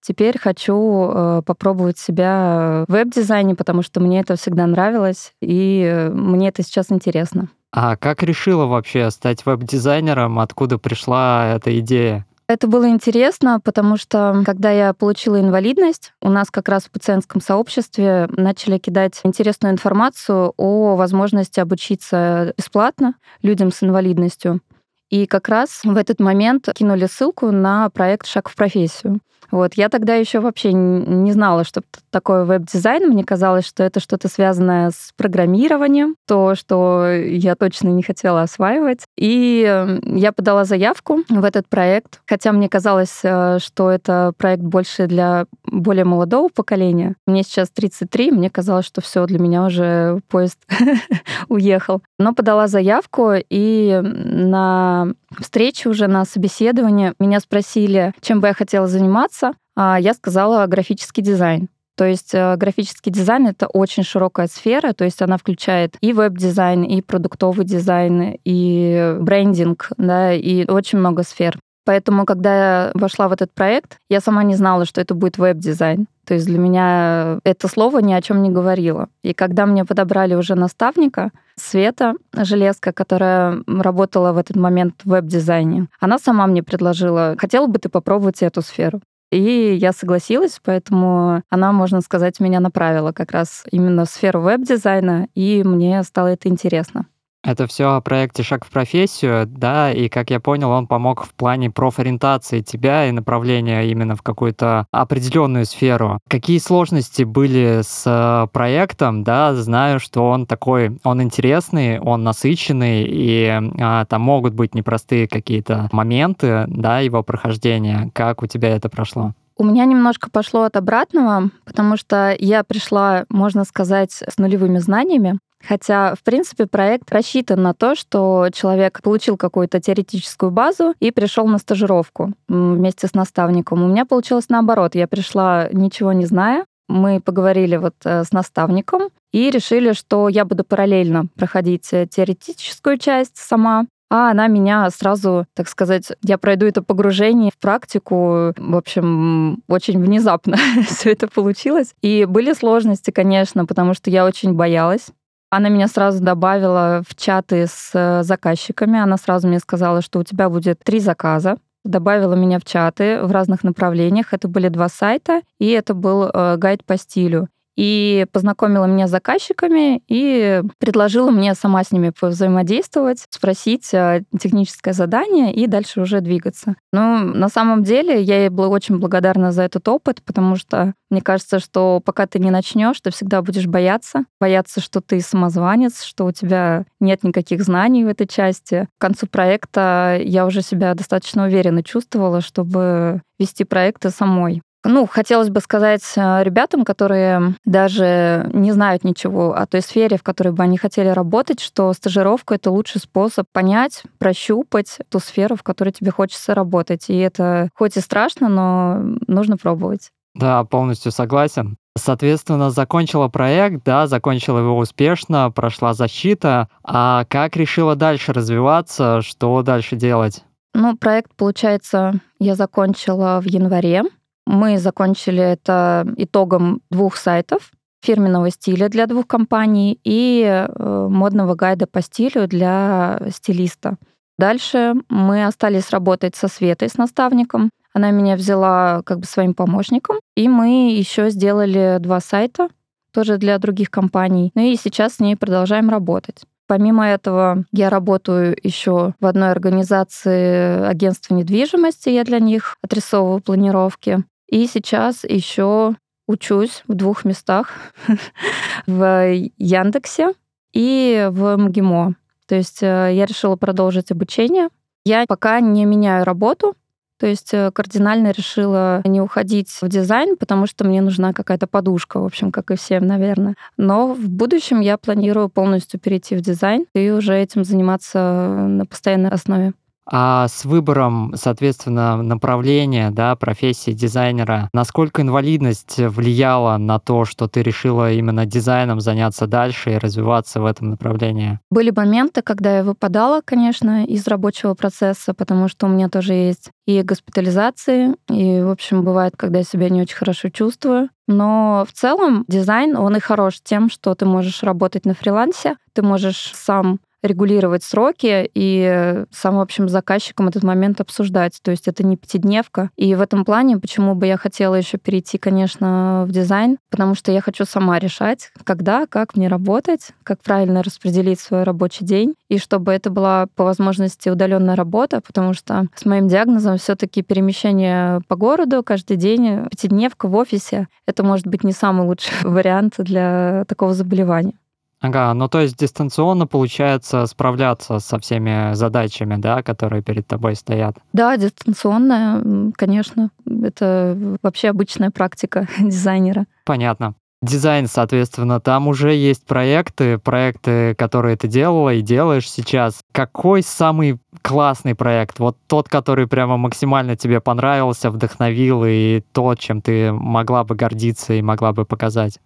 Теперь 0.07 0.39
хочу 0.39 1.09
э, 1.09 1.41
попробовать 1.45 1.97
себя 1.97 2.85
в 2.87 2.91
веб-дизайне, 2.93 3.55
потому 3.55 3.81
что 3.81 3.99
мне 3.99 4.21
это 4.21 4.37
всегда 4.37 4.65
нравилось, 4.65 5.33
и 5.41 5.81
э, 5.83 6.09
мне 6.09 6.47
это 6.47 6.63
сейчас 6.63 6.91
интересно. 6.91 7.49
А 7.73 7.97
как 7.97 8.23
решила 8.23 8.65
вообще 8.65 9.11
стать 9.11 9.45
веб-дизайнером? 9.45 10.39
Откуда 10.39 10.77
пришла 10.77 11.47
эта 11.55 11.77
идея? 11.79 12.25
Это 12.49 12.67
было 12.67 12.87
интересно, 12.87 13.59
потому 13.59 13.97
что 13.97 14.41
когда 14.45 14.71
я 14.71 14.93
получила 14.93 15.37
инвалидность, 15.39 16.13
у 16.21 16.29
нас 16.29 16.49
как 16.49 16.69
раз 16.69 16.85
в 16.85 16.91
пациентском 16.91 17.41
сообществе 17.41 18.29
начали 18.31 18.77
кидать 18.77 19.19
интересную 19.23 19.73
информацию 19.73 20.53
о 20.55 20.95
возможности 20.95 21.59
обучиться 21.59 22.53
бесплатно 22.57 23.15
людям 23.41 23.69
с 23.69 23.83
инвалидностью. 23.83 24.61
И 25.09 25.25
как 25.25 25.47
раз 25.47 25.81
в 25.83 25.95
этот 25.95 26.19
момент 26.19 26.67
кинули 26.73 27.05
ссылку 27.05 27.51
на 27.51 27.89
проект 27.89 28.27
«Шаг 28.27 28.49
в 28.49 28.55
профессию». 28.55 29.19
Вот. 29.51 29.75
Я 29.75 29.89
тогда 29.89 30.15
еще 30.15 30.39
вообще 30.39 30.73
не 30.73 31.31
знала, 31.31 31.63
что 31.63 31.81
такое 32.11 32.43
веб-дизайн. 32.43 33.09
Мне 33.09 33.23
казалось, 33.23 33.65
что 33.65 33.83
это 33.83 33.99
что-то 33.99 34.27
связанное 34.27 34.91
с 34.91 35.13
программированием, 35.15 36.15
то, 36.27 36.55
что 36.55 37.09
я 37.09 37.55
точно 37.55 37.89
не 37.89 38.03
хотела 38.03 38.41
осваивать. 38.41 39.05
И 39.17 39.61
я 40.03 40.31
подала 40.31 40.65
заявку 40.65 41.23
в 41.29 41.43
этот 41.43 41.67
проект, 41.67 42.21
хотя 42.27 42.51
мне 42.51 42.67
казалось, 42.67 43.19
э, 43.23 43.59
что 43.59 43.89
это 43.89 44.33
проект 44.37 44.63
больше 44.63 45.07
для 45.07 45.45
более 45.65 46.05
молодого 46.05 46.49
поколения. 46.49 47.15
Мне 47.25 47.43
сейчас 47.43 47.69
33, 47.69 48.31
мне 48.31 48.49
казалось, 48.49 48.85
что 48.85 49.01
все 49.01 49.25
для 49.25 49.39
меня 49.39 49.65
уже 49.65 50.19
поезд 50.29 50.59
уехал. 51.47 52.01
Но 52.19 52.33
подала 52.33 52.67
заявку, 52.67 53.31
и 53.49 54.01
на 54.03 54.96
встрече 55.39 55.89
уже 55.89 56.07
на 56.07 56.25
собеседование 56.25 57.13
меня 57.19 57.39
спросили, 57.39 58.13
чем 58.21 58.41
бы 58.41 58.47
я 58.47 58.53
хотела 58.53 58.87
заниматься. 58.87 59.53
А 59.75 59.99
я 59.99 60.13
сказала 60.13 60.65
графический 60.65 61.21
дизайн. 61.21 61.69
То 61.97 62.05
есть 62.05 62.33
э, 62.33 62.55
графический 62.57 63.11
дизайн— 63.11 63.47
это 63.49 63.67
очень 63.67 64.03
широкая 64.03 64.47
сфера, 64.47 64.93
то 64.93 65.03
есть 65.03 65.21
она 65.23 65.37
включает 65.37 65.97
и 65.99 66.13
веб-дизайн, 66.13 66.83
и 66.83 67.01
продуктовый 67.01 67.65
дизайн, 67.65 68.37
и 68.45 69.15
брендинг, 69.19 69.89
да, 69.97 70.31
и 70.31 70.69
очень 70.69 70.99
много 70.99 71.23
сфер. 71.23 71.57
Поэтому, 71.87 72.25
когда 72.25 72.55
я 72.55 72.91
вошла 72.95 73.29
в 73.29 73.31
этот 73.31 73.53
проект, 73.53 73.97
я 74.09 74.19
сама 74.19 74.43
не 74.43 74.55
знала, 74.55 74.83
что 74.83 74.99
это 74.99 75.15
будет 75.15 75.37
веб-дизайн. 75.37 76.07
То 76.25 76.33
есть 76.33 76.45
для 76.45 76.59
меня 76.59 77.39
это 77.45 77.69
слово 77.69 77.99
ни 77.99 78.11
о 78.11 78.21
чем 78.21 78.43
не 78.43 78.49
говорило. 78.49 79.07
И 79.23 79.33
когда 79.33 79.65
мне 79.65 79.85
подобрали 79.85 80.35
уже 80.35 80.55
наставника, 80.55 81.31
Света 81.55 82.15
Железка, 82.35 82.91
которая 82.91 83.63
работала 83.65 84.33
в 84.33 84.37
этот 84.37 84.57
момент 84.57 84.95
в 85.05 85.09
веб-дизайне, 85.11 85.87
она 86.01 86.19
сама 86.19 86.45
мне 86.45 86.61
предложила, 86.61 87.37
хотела 87.37 87.67
бы 87.67 87.79
ты 87.79 87.87
попробовать 87.87 88.43
эту 88.43 88.61
сферу. 88.61 88.99
И 89.31 89.77
я 89.79 89.93
согласилась, 89.93 90.59
поэтому 90.61 91.41
она, 91.49 91.71
можно 91.71 92.01
сказать, 92.01 92.41
меня 92.41 92.59
направила 92.59 93.13
как 93.13 93.31
раз 93.31 93.63
именно 93.71 94.03
в 94.03 94.09
сферу 94.09 94.41
веб-дизайна, 94.41 95.29
и 95.35 95.63
мне 95.63 96.03
стало 96.03 96.27
это 96.27 96.49
интересно. 96.49 97.05
Это 97.47 97.65
все 97.65 97.95
о 97.95 98.01
проекте 98.01 98.43
«Шаг 98.43 98.65
в 98.65 98.69
профессию», 98.69 99.47
да, 99.47 99.89
и, 99.93 100.09
как 100.09 100.31
я 100.31 100.41
понял, 100.41 100.69
он 100.69 100.85
помог 100.85 101.23
в 101.23 101.33
плане 101.33 101.71
профориентации 101.71 102.59
тебя 102.59 103.07
и 103.07 103.13
направления 103.13 103.89
именно 103.89 104.17
в 104.17 104.21
какую-то 104.21 104.85
определенную 104.91 105.65
сферу. 105.65 106.19
Какие 106.27 106.59
сложности 106.59 107.23
были 107.23 107.79
с 107.83 108.03
э, 108.05 108.47
проектом, 108.51 109.23
да, 109.23 109.55
знаю, 109.55 110.01
что 110.01 110.27
он 110.27 110.45
такой, 110.45 110.99
он 111.05 111.23
интересный, 111.23 112.01
он 112.01 112.25
насыщенный, 112.25 113.05
и 113.07 113.61
а, 113.79 114.03
там 114.03 114.23
могут 114.23 114.53
быть 114.53 114.75
непростые 114.75 115.29
какие-то 115.29 115.87
моменты, 115.93 116.65
да, 116.67 116.99
его 116.99 117.23
прохождения. 117.23 118.11
Как 118.13 118.43
у 118.43 118.47
тебя 118.47 118.75
это 118.75 118.89
прошло? 118.89 119.31
У 119.55 119.63
меня 119.63 119.85
немножко 119.85 120.29
пошло 120.29 120.63
от 120.63 120.75
обратного, 120.75 121.49
потому 121.63 121.95
что 121.95 122.35
я 122.37 122.65
пришла, 122.65 123.23
можно 123.29 123.63
сказать, 123.63 124.11
с 124.11 124.37
нулевыми 124.37 124.79
знаниями. 124.79 125.39
Хотя, 125.65 126.15
в 126.15 126.23
принципе, 126.23 126.67
проект 126.67 127.11
рассчитан 127.11 127.61
на 127.61 127.73
то, 127.73 127.95
что 127.95 128.47
человек 128.53 129.01
получил 129.01 129.37
какую-то 129.37 129.79
теоретическую 129.79 130.51
базу 130.51 130.93
и 130.99 131.11
пришел 131.11 131.47
на 131.47 131.57
стажировку 131.57 132.33
вместе 132.47 133.07
с 133.07 133.13
наставником. 133.13 133.83
У 133.83 133.87
меня 133.87 134.05
получилось 134.05 134.49
наоборот. 134.49 134.95
Я 134.95 135.07
пришла 135.07 135.67
ничего 135.71 136.13
не 136.13 136.25
зная. 136.25 136.65
Мы 136.87 137.19
поговорили 137.19 137.75
вот 137.75 137.95
э, 138.05 138.23
с 138.23 138.31
наставником 138.31 139.09
и 139.33 139.51
решили, 139.51 139.91
что 139.91 140.29
я 140.29 140.45
буду 140.45 140.63
параллельно 140.63 141.25
проходить 141.35 141.91
э, 141.91 142.07
теоретическую 142.07 142.97
часть 142.97 143.35
сама, 143.35 143.87
а 144.09 144.31
она 144.31 144.47
меня 144.47 144.89
сразу, 144.89 145.45
так 145.53 145.67
сказать, 145.67 146.13
я 146.23 146.37
пройду 146.37 146.65
это 146.65 146.81
погружение 146.81 147.51
в 147.51 147.57
практику. 147.59 148.53
В 148.55 148.75
общем, 148.75 149.63
очень 149.67 150.01
внезапно 150.01 150.57
все 150.87 151.11
это 151.11 151.27
получилось. 151.27 151.93
И 152.01 152.25
были 152.25 152.53
сложности, 152.53 153.11
конечно, 153.11 153.65
потому 153.65 153.93
что 153.93 154.09
я 154.09 154.25
очень 154.25 154.53
боялась. 154.53 155.07
Она 155.49 155.69
меня 155.69 155.87
сразу 155.87 156.21
добавила 156.21 157.01
в 157.07 157.15
чаты 157.15 157.67
с 157.67 157.91
э, 157.93 158.23
заказчиками. 158.23 158.99
Она 158.99 159.17
сразу 159.17 159.47
мне 159.47 159.59
сказала, 159.59 160.01
что 160.01 160.19
у 160.19 160.23
тебя 160.23 160.49
будет 160.49 160.79
три 160.83 160.99
заказа. 160.99 161.57
Добавила 161.85 162.33
меня 162.33 162.59
в 162.59 162.65
чаты 162.65 163.21
в 163.23 163.31
разных 163.31 163.63
направлениях. 163.63 164.33
Это 164.33 164.49
были 164.49 164.67
два 164.67 164.89
сайта, 164.89 165.41
и 165.57 165.69
это 165.69 165.93
был 165.93 166.23
э, 166.25 166.57
гайд 166.57 166.83
по 166.83 166.97
стилю 166.97 167.47
и 167.77 168.25
познакомила 168.31 168.85
меня 168.85 169.07
с 169.07 169.11
заказчиками 169.11 170.01
и 170.07 170.61
предложила 170.79 171.31
мне 171.31 171.53
сама 171.53 171.83
с 171.83 171.91
ними 171.91 172.11
взаимодействовать, 172.19 173.25
спросить 173.29 173.93
э, 173.93 174.23
техническое 174.37 174.93
задание 174.93 175.53
и 175.53 175.67
дальше 175.67 176.01
уже 176.01 176.19
двигаться. 176.21 176.75
Но 176.91 177.19
на 177.19 177.49
самом 177.49 177.83
деле 177.83 178.21
я 178.21 178.39
ей 178.39 178.49
была 178.49 178.67
очень 178.69 178.97
благодарна 178.97 179.51
за 179.51 179.61
этот 179.61 179.87
опыт, 179.87 180.23
потому 180.25 180.55
что 180.55 180.93
мне 181.09 181.21
кажется, 181.21 181.59
что 181.59 182.01
пока 182.03 182.25
ты 182.25 182.39
не 182.39 182.51
начнешь, 182.51 182.99
ты 182.99 183.11
всегда 183.11 183.41
будешь 183.41 183.67
бояться, 183.67 184.25
бояться, 184.41 184.81
что 184.81 184.99
ты 184.99 185.21
самозванец, 185.21 186.03
что 186.03 186.25
у 186.25 186.31
тебя 186.31 186.85
нет 186.99 187.23
никаких 187.23 187.63
знаний 187.63 188.03
в 188.03 188.07
этой 188.07 188.27
части. 188.27 188.87
К 188.97 189.01
концу 189.01 189.27
проекта 189.27 190.17
я 190.19 190.45
уже 190.45 190.61
себя 190.61 190.95
достаточно 190.95 191.45
уверенно 191.45 191.83
чувствовала, 191.83 192.41
чтобы 192.41 193.21
вести 193.39 193.63
проекты 193.63 194.09
самой. 194.09 194.61
Ну, 194.83 195.05
хотелось 195.05 195.49
бы 195.49 195.59
сказать 195.59 196.03
э, 196.15 196.43
ребятам, 196.43 196.85
которые 196.85 197.55
даже 197.65 198.49
не 198.53 198.71
знают 198.71 199.03
ничего 199.03 199.53
о 199.53 199.65
той 199.65 199.81
сфере, 199.81 200.17
в 200.17 200.23
которой 200.23 200.53
бы 200.53 200.63
они 200.63 200.77
хотели 200.77 201.09
работать, 201.09 201.59
что 201.59 201.91
стажировка— 201.93 202.55
это 202.55 202.71
лучший 202.71 203.01
способ 203.01 203.47
понять, 203.51 204.03
прощупать 204.17 204.99
ту 205.09 205.19
сферу, 205.19 205.55
в 205.55 205.63
которой 205.63 205.91
тебе 205.91 206.11
хочется 206.11 206.53
работать. 206.53 207.09
И 207.09 207.17
это 207.17 207.69
хоть 207.75 207.97
и 207.97 207.99
страшно, 207.99 208.47
но 208.49 209.17
нужно 209.27 209.57
пробовать. 209.57 210.11
Да, 210.35 210.63
полностью 210.63 211.11
согласен. 211.11 211.77
Соответственно, 211.97 212.69
закончила 212.69 213.27
проект, 213.27 213.83
да, 213.83 214.05
закончила 214.05 214.59
его 214.59 214.77
успешно, 214.77 215.51
прошла 215.51 215.95
защита. 215.95 216.69
А 216.83 217.25
как 217.25 217.55
решила 217.55 217.95
дальше 217.95 218.33
развиваться, 218.33 219.21
что 219.23 219.63
дальше 219.63 219.95
делать? 219.95 220.43
Ну, 220.75 220.95
проект, 220.95 221.35
получается, 221.35 222.19
я 222.39 222.53
закончила 222.53 223.41
в 223.41 223.47
январе. 223.47 224.03
Мы 224.47 224.77
закончили 224.77 225.43
это 225.43 226.07
итогом 226.15 226.79
двух 226.89 227.17
сайтов 227.17 227.69
фирменного 228.01 228.49
стиля 228.49 228.87
для 228.87 229.05
двух 229.05 229.27
компаний 229.27 229.99
и 230.05 230.41
э, 230.45 231.07
модного 231.09 231.55
гайда 231.55 231.85
по 231.85 232.01
стилю 232.01 232.47
для 232.47 233.19
стилиста. 233.29 233.97
Дальше 234.37 234.93
мы 235.09 235.45
остались 235.45 235.89
работать 235.89 236.37
со 236.37 236.47
Светой, 236.47 236.87
с 236.87 236.97
наставником. 236.97 237.71
Она 237.93 238.11
меня 238.11 238.37
взяла 238.37 239.01
как 239.03 239.19
бы 239.19 239.25
своим 239.25 239.53
помощником, 239.53 240.17
и 240.37 240.47
мы 240.47 240.91
еще 240.91 241.29
сделали 241.29 241.97
два 241.99 242.21
сайта, 242.21 242.69
тоже 243.11 243.37
для 243.37 243.57
других 243.57 243.91
компаний. 243.91 244.51
Ну 244.55 244.61
и 244.61 244.77
сейчас 244.77 245.15
с 245.15 245.19
ней 245.19 245.35
продолжаем 245.35 245.89
работать. 245.89 246.43
Помимо 246.67 247.05
этого, 247.05 247.65
я 247.73 247.89
работаю 247.89 248.55
еще 248.63 249.13
в 249.19 249.25
одной 249.25 249.51
организации 249.51 250.85
агентства 250.85 251.33
недвижимости. 251.33 252.07
Я 252.07 252.23
для 252.23 252.39
них 252.39 252.77
отрисовываю 252.81 253.41
планировки. 253.41 254.23
И 254.47 254.65
сейчас 254.67 255.23
еще 255.23 255.95
учусь 256.27 256.83
в 256.87 256.93
двух 256.93 257.25
местах, 257.25 257.73
в 258.87 259.33
Яндексе 259.57 260.33
и 260.73 261.27
в 261.31 261.57
МГИМО. 261.57 262.15
То 262.47 262.55
есть 262.55 262.81
э, 262.81 263.11
я 263.13 263.25
решила 263.25 263.55
продолжить 263.55 264.11
обучение. 264.11 264.69
Я 265.05 265.25
пока 265.27 265.59
не 265.59 265.85
меняю 265.85 266.25
работу, 266.25 266.75
то 267.19 267.25
есть 267.25 267.53
э, 267.53 267.71
кардинально 267.71 268.31
решила 268.31 269.01
не 269.03 269.21
уходить 269.21 269.69
в 269.81 269.87
дизайн, 269.87 270.37
потому 270.37 270.67
что 270.67 270.85
мне 270.85 271.01
нужна 271.01 271.33
какая-то 271.33 271.65
подушка, 271.65 272.19
в 272.19 272.25
общем, 272.25 272.51
как 272.51 272.71
и 272.71 272.75
всем, 272.75 273.07
наверное. 273.07 273.55
Но 273.75 274.13
в 274.13 274.29
будущем 274.29 274.81
я 274.81 274.97
планирую 274.97 275.49
полностью 275.49 275.99
перейти 275.99 276.35
в 276.35 276.41
дизайн 276.41 276.85
и 276.93 277.09
уже 277.09 277.35
этим 277.35 277.63
заниматься 277.63 278.19
на 278.67 278.85
постоянной 278.85 279.31
основе. 279.31 279.73
А 280.09 280.47
с 280.47 280.65
выбором, 280.65 281.33
соответственно, 281.35 282.21
направления, 282.21 283.11
да, 283.11 283.35
профессии 283.35 283.91
дизайнера, 283.91 284.69
насколько 284.73 285.21
инвалидность 285.21 285.97
влияла 285.97 286.77
на 286.77 286.99
то, 286.99 287.25
что 287.25 287.47
ты 287.47 287.61
решила 287.61 288.11
именно 288.11 288.45
дизайном 288.45 289.01
заняться 289.01 289.47
дальше 289.47 289.91
и 289.91 289.97
развиваться 289.97 290.61
в 290.61 290.65
этом 290.65 290.91
направлении? 290.91 291.59
Были 291.69 291.91
моменты, 291.91 292.41
когда 292.41 292.77
я 292.77 292.83
выпадала, 292.83 293.41
конечно, 293.43 294.05
из 294.05 294.27
рабочего 294.27 294.73
процесса, 294.73 295.33
потому 295.33 295.67
что 295.67 295.87
у 295.87 295.89
меня 295.89 296.09
тоже 296.09 296.33
есть 296.33 296.71
и 296.85 297.01
госпитализации, 297.01 298.15
и, 298.29 298.61
в 298.61 298.69
общем, 298.69 299.03
бывает, 299.03 299.33
когда 299.35 299.59
я 299.59 299.65
себя 299.65 299.89
не 299.89 300.01
очень 300.01 300.15
хорошо 300.15 300.49
чувствую. 300.49 301.09
Но 301.27 301.85
в 301.87 301.91
целом 301.91 302.45
дизайн, 302.47 302.95
он 302.95 303.17
и 303.17 303.19
хорош 303.19 303.59
тем, 303.61 303.89
что 303.89 304.15
ты 304.15 304.25
можешь 304.25 304.63
работать 304.63 305.05
на 305.05 305.13
фрилансе, 305.13 305.75
ты 305.93 306.01
можешь 306.01 306.53
сам 306.55 306.99
регулировать 307.23 307.83
сроки 307.83 308.49
и 308.53 309.23
сам, 309.31 309.57
в 309.57 309.61
общем, 309.61 309.89
с 309.89 309.91
заказчиком 309.91 310.47
этот 310.47 310.63
момент 310.63 311.01
обсуждать. 311.01 311.59
То 311.61 311.71
есть 311.71 311.87
это 311.87 312.05
не 312.05 312.17
пятидневка. 312.17 312.89
И 312.95 313.15
в 313.15 313.21
этом 313.21 313.45
плане, 313.45 313.77
почему 313.77 314.15
бы 314.15 314.27
я 314.27 314.37
хотела 314.37 314.75
еще 314.75 314.97
перейти, 314.97 315.37
конечно, 315.37 316.25
в 316.27 316.31
дизайн, 316.31 316.77
потому 316.89 317.15
что 317.15 317.31
я 317.31 317.41
хочу 317.41 317.65
сама 317.65 317.99
решать, 317.99 318.51
когда, 318.63 319.05
как 319.07 319.35
мне 319.35 319.47
работать, 319.47 320.09
как 320.23 320.41
правильно 320.41 320.83
распределить 320.83 321.39
свой 321.39 321.63
рабочий 321.63 322.05
день, 322.05 322.35
и 322.49 322.57
чтобы 322.57 322.91
это 322.91 323.09
была 323.09 323.47
по 323.55 323.63
возможности 323.63 324.29
удаленная 324.29 324.75
работа, 324.75 325.21
потому 325.21 325.53
что 325.53 325.87
с 325.95 326.05
моим 326.05 326.27
диагнозом 326.27 326.77
все-таки 326.77 327.21
перемещение 327.21 328.21
по 328.27 328.35
городу 328.35 328.83
каждый 328.83 329.17
день, 329.17 329.67
пятидневка 329.69 330.27
в 330.27 330.35
офисе, 330.35 330.87
это 331.05 331.23
может 331.23 331.47
быть 331.47 331.63
не 331.63 331.71
самый 331.71 332.05
лучший 332.05 332.33
вариант 332.43 332.95
для 332.97 333.65
такого 333.67 333.93
заболевания. 333.93 334.53
Ага, 334.99 335.33
ну 335.33 335.47
то 335.47 335.61
есть 335.61 335.77
дистанционно 335.77 336.47
получается 336.47 337.25
справляться 337.27 337.99
со 337.99 338.19
всеми 338.19 338.73
задачами, 338.73 339.35
да, 339.35 339.61
которые 339.61 340.01
перед 340.01 340.25
тобой 340.25 340.55
стоят. 340.55 340.97
Да, 341.13 341.37
дистанционно, 341.37 342.71
конечно. 342.75 343.29
Это 343.45 344.37
вообще 344.41 344.69
обычная 344.69 345.11
практика 345.11 345.67
дизайнера. 345.79 346.45
Понятно. 346.65 347.13
Дизайн, 347.43 347.85
соответственно, 347.85 348.59
там 348.59 348.87
уже 348.87 349.13
есть 349.13 349.45
проекты, 349.45 350.17
проекты, 350.17 350.95
которые 350.95 351.37
ты 351.37 351.47
делала 351.47 351.93
и 351.93 352.01
делаешь 352.01 352.49
сейчас. 352.49 353.01
Какой 353.11 353.61
самый 353.61 354.19
классный 354.41 354.95
проект? 354.95 355.37
Вот 355.37 355.55
тот, 355.67 355.87
который 355.87 356.25
прямо 356.25 356.57
максимально 356.57 357.15
тебе 357.15 357.39
понравился, 357.39 358.09
вдохновил, 358.09 358.83
и 358.87 359.21
то, 359.33 359.53
чем 359.53 359.83
ты 359.83 360.11
могла 360.11 360.63
бы 360.63 360.73
гордиться 360.73 361.33
и 361.33 361.43
могла 361.43 361.73
бы 361.73 361.85
показать? 361.85 362.39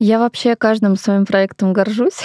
Я 0.00 0.20
вообще 0.20 0.54
каждым 0.54 0.96
своим 0.96 1.26
проектом 1.26 1.72
горжусь. 1.72 2.20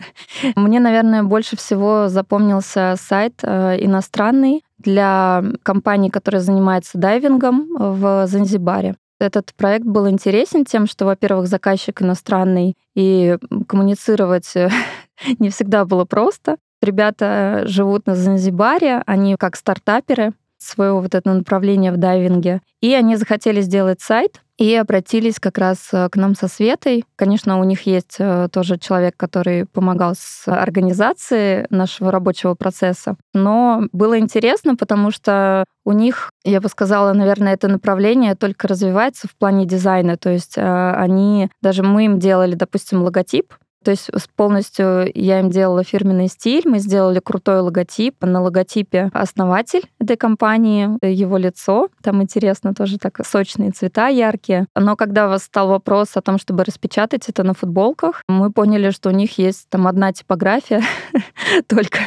Мне, 0.56 0.80
наверное, 0.80 1.22
больше 1.22 1.56
всего 1.56 2.08
запомнился 2.08 2.96
сайт 2.98 3.34
э, 3.42 3.76
иностранный 3.84 4.64
для 4.78 5.44
компании, 5.62 6.08
которая 6.08 6.42
занимается 6.42 6.98
дайвингом 6.98 7.68
в 7.78 8.26
Занзибаре. 8.26 8.96
Этот 9.20 9.54
проект 9.54 9.86
был 9.86 10.08
интересен 10.08 10.64
тем, 10.64 10.88
что, 10.88 11.04
во-первых, 11.04 11.46
заказчик 11.46 12.02
иностранный, 12.02 12.74
и 12.96 13.38
коммуницировать 13.68 14.52
не 15.38 15.50
всегда 15.50 15.84
было 15.84 16.04
просто. 16.04 16.56
Ребята 16.82 17.62
живут 17.66 18.06
на 18.06 18.16
Занзибаре, 18.16 19.02
они 19.06 19.36
как 19.36 19.54
стартаперы 19.54 20.32
своего 20.58 21.00
вот 21.00 21.14
этого 21.14 21.34
направления 21.34 21.92
в 21.92 21.96
дайвинге. 21.96 22.60
И 22.80 22.92
они 22.92 23.16
захотели 23.16 23.60
сделать 23.60 24.00
сайт, 24.00 24.40
и 24.58 24.74
обратились 24.74 25.40
как 25.40 25.58
раз 25.58 25.88
э, 25.92 26.08
к 26.08 26.16
нам 26.16 26.34
со 26.34 26.48
Светой. 26.48 27.04
Конечно, 27.16 27.58
у 27.58 27.64
них 27.64 27.82
есть 27.82 28.16
э, 28.18 28.48
тоже 28.52 28.78
человек, 28.78 29.16
который 29.16 29.66
помогал 29.66 30.14
с 30.16 30.46
организацией 30.46 31.66
нашего 31.70 32.12
рабочего 32.12 32.54
процесса. 32.54 33.16
Но 33.32 33.82
было 33.92 34.18
интересно, 34.18 34.76
потому 34.76 35.10
что 35.10 35.64
у 35.84 35.92
них, 35.92 36.30
я 36.44 36.60
бы 36.60 36.68
сказала, 36.68 37.12
наверное, 37.12 37.54
это 37.54 37.68
направление 37.68 38.36
только 38.36 38.68
развивается 38.68 39.28
в 39.28 39.36
плане 39.36 39.66
дизайна. 39.66 40.16
То 40.16 40.30
есть 40.30 40.56
э, 40.56 40.92
они, 40.94 41.50
даже 41.60 41.82
мы 41.82 42.04
им 42.04 42.18
делали, 42.18 42.54
допустим, 42.54 43.02
логотип, 43.02 43.52
то 43.84 43.90
есть 43.90 44.10
полностью 44.36 45.10
я 45.14 45.40
им 45.40 45.50
делала 45.50 45.84
фирменный 45.84 46.28
стиль, 46.28 46.62
мы 46.66 46.78
сделали 46.78 47.20
крутой 47.20 47.60
логотип. 47.60 48.16
На 48.24 48.40
логотипе 48.40 49.10
основатель 49.12 49.82
этой 50.00 50.16
компании, 50.16 50.88
его 51.04 51.36
лицо. 51.36 51.88
Там 52.02 52.22
интересно 52.22 52.74
тоже 52.74 52.98
так 52.98 53.20
сочные 53.24 53.70
цвета 53.70 54.08
яркие. 54.08 54.66
Но 54.74 54.96
когда 54.96 55.28
вас 55.28 55.44
стал 55.44 55.68
вопрос 55.68 56.16
о 56.16 56.22
том, 56.22 56.38
чтобы 56.38 56.64
распечатать 56.64 57.28
это 57.28 57.42
на 57.42 57.54
футболках, 57.54 58.22
мы 58.28 58.50
поняли, 58.50 58.90
что 58.90 59.10
у 59.10 59.12
них 59.12 59.38
есть 59.38 59.68
там 59.68 59.86
одна 59.86 60.12
типография 60.12 60.82
только, 61.66 61.98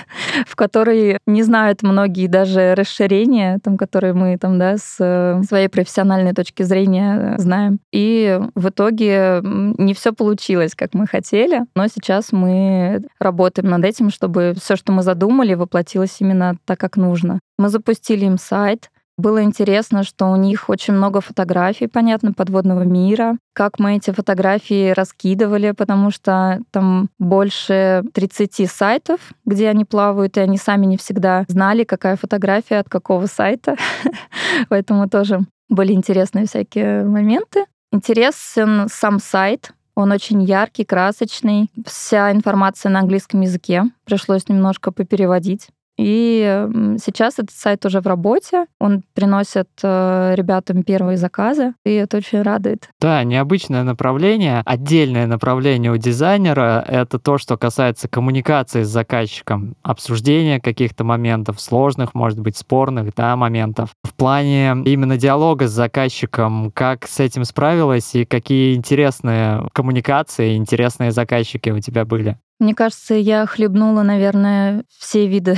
в 0.48 0.55
которой 0.55 1.19
не 1.27 1.43
знают 1.43 1.84
многие 1.84 2.27
даже 2.27 2.74
расширения, 2.75 3.60
там, 3.63 3.77
которые 3.77 4.13
мы 4.13 4.38
там, 4.38 4.57
да, 4.57 4.77
с 4.77 4.98
э, 5.00 5.41
своей 5.48 5.67
профессиональной 5.67 6.34
точки 6.34 6.63
зрения 6.63 7.36
знаем. 7.38 7.79
И 7.91 8.39
в 8.55 8.69
итоге 8.69 9.41
не 9.43 9.93
все 9.93 10.13
получилось, 10.13 10.74
как 10.75 10.93
мы 10.93 11.05
хотели. 11.07 11.62
Но 11.75 11.88
сейчас 11.88 12.31
мы 12.31 13.03
работаем 13.19 13.69
над 13.69 13.83
этим, 13.86 14.09
чтобы 14.09 14.53
все, 14.59 14.75
что 14.75 14.91
мы 14.91 15.03
задумали, 15.03 15.53
воплотилось 15.53 16.17
именно 16.19 16.57
так, 16.65 16.79
как 16.79 16.97
нужно. 16.97 17.39
Мы 17.57 17.69
запустили 17.69 18.25
им 18.25 18.38
сайт, 18.38 18.89
было 19.17 19.41
интересно, 19.41 20.03
что 20.03 20.27
у 20.27 20.36
них 20.36 20.69
очень 20.69 20.93
много 20.93 21.21
фотографий, 21.21 21.88
понятно, 21.88 22.33
подводного 22.33 22.83
мира, 22.83 23.38
как 23.53 23.79
мы 23.79 23.97
эти 23.97 24.12
фотографии 24.12 24.91
раскидывали, 24.91 25.71
потому 25.71 26.12
что 26.12 26.59
там 26.69 27.09
больше 27.17 28.03
30 28.13 28.69
сайтов, 28.69 29.19
где 29.43 29.69
они 29.69 29.86
плавают, 29.86 30.38
и 30.38 30.41
они 30.41 30.57
сами 30.57 30.86
не 30.86 30.97
всегда 30.97 31.45
знали, 31.47 31.83
какая 31.83 32.15
фотография 32.15 32.77
от 32.77 32.89
какого 32.89 33.25
сайта. 33.25 33.75
Поэтому 34.69 35.09
тоже 35.09 35.39
были 35.67 35.93
интересные 35.93 36.45
всякие 36.45 37.03
моменты. 37.03 37.65
Интересен 37.91 38.88
сам 38.88 39.19
сайт, 39.19 39.71
он 39.97 40.11
очень 40.11 40.43
яркий, 40.43 40.85
красочный. 40.85 41.71
Вся 41.85 42.31
информация 42.31 42.91
на 42.91 42.99
английском 42.99 43.41
языке. 43.41 43.83
Пришлось 44.05 44.47
немножко 44.47 44.91
попереводить. 44.91 45.69
И 45.97 46.67
сейчас 46.99 47.39
этот 47.39 47.51
сайт 47.51 47.85
уже 47.85 48.01
в 48.01 48.07
работе. 48.07 48.65
Он 48.79 49.03
приносит 49.13 49.69
э, 49.83 50.33
ребятам 50.35 50.83
первые 50.83 51.17
заказы, 51.17 51.73
и 51.85 51.91
это 51.93 52.17
очень 52.17 52.41
радует. 52.41 52.89
Да, 53.01 53.23
необычное 53.23 53.83
направление. 53.83 54.61
Отдельное 54.65 55.27
направление 55.27 55.91
у 55.91 55.97
дизайнера— 55.97 56.83
это 56.87 57.19
то, 57.19 57.37
что 57.37 57.57
касается 57.57 58.07
коммуникации 58.07 58.83
с 58.83 58.89
заказчиком, 58.89 59.75
обсуждения 59.81 60.59
каких-то 60.59 61.03
моментов, 61.03 61.59
сложных, 61.59 62.13
может 62.13 62.39
быть, 62.39 62.57
спорных 62.57 63.13
да, 63.15 63.35
моментов. 63.35 63.89
В 64.03 64.13
плане 64.13 64.75
именно 64.85 65.17
диалога 65.17 65.67
с 65.67 65.71
заказчиком, 65.71 66.71
как 66.71 67.07
с 67.07 67.19
этим 67.19 67.43
справилась 67.43 68.13
и 68.15 68.25
какие 68.25 68.75
интересные 68.75 69.67
коммуникации, 69.73 70.55
интересные 70.55 71.11
заказчики 71.11 71.69
у 71.69 71.79
тебя 71.79 72.05
были? 72.05 72.37
Мне 72.59 72.73
кажется, 72.73 73.13
я 73.13 73.45
хлебнула, 73.45 74.01
наверное, 74.01 74.83
все 74.97 75.27
виды, 75.27 75.55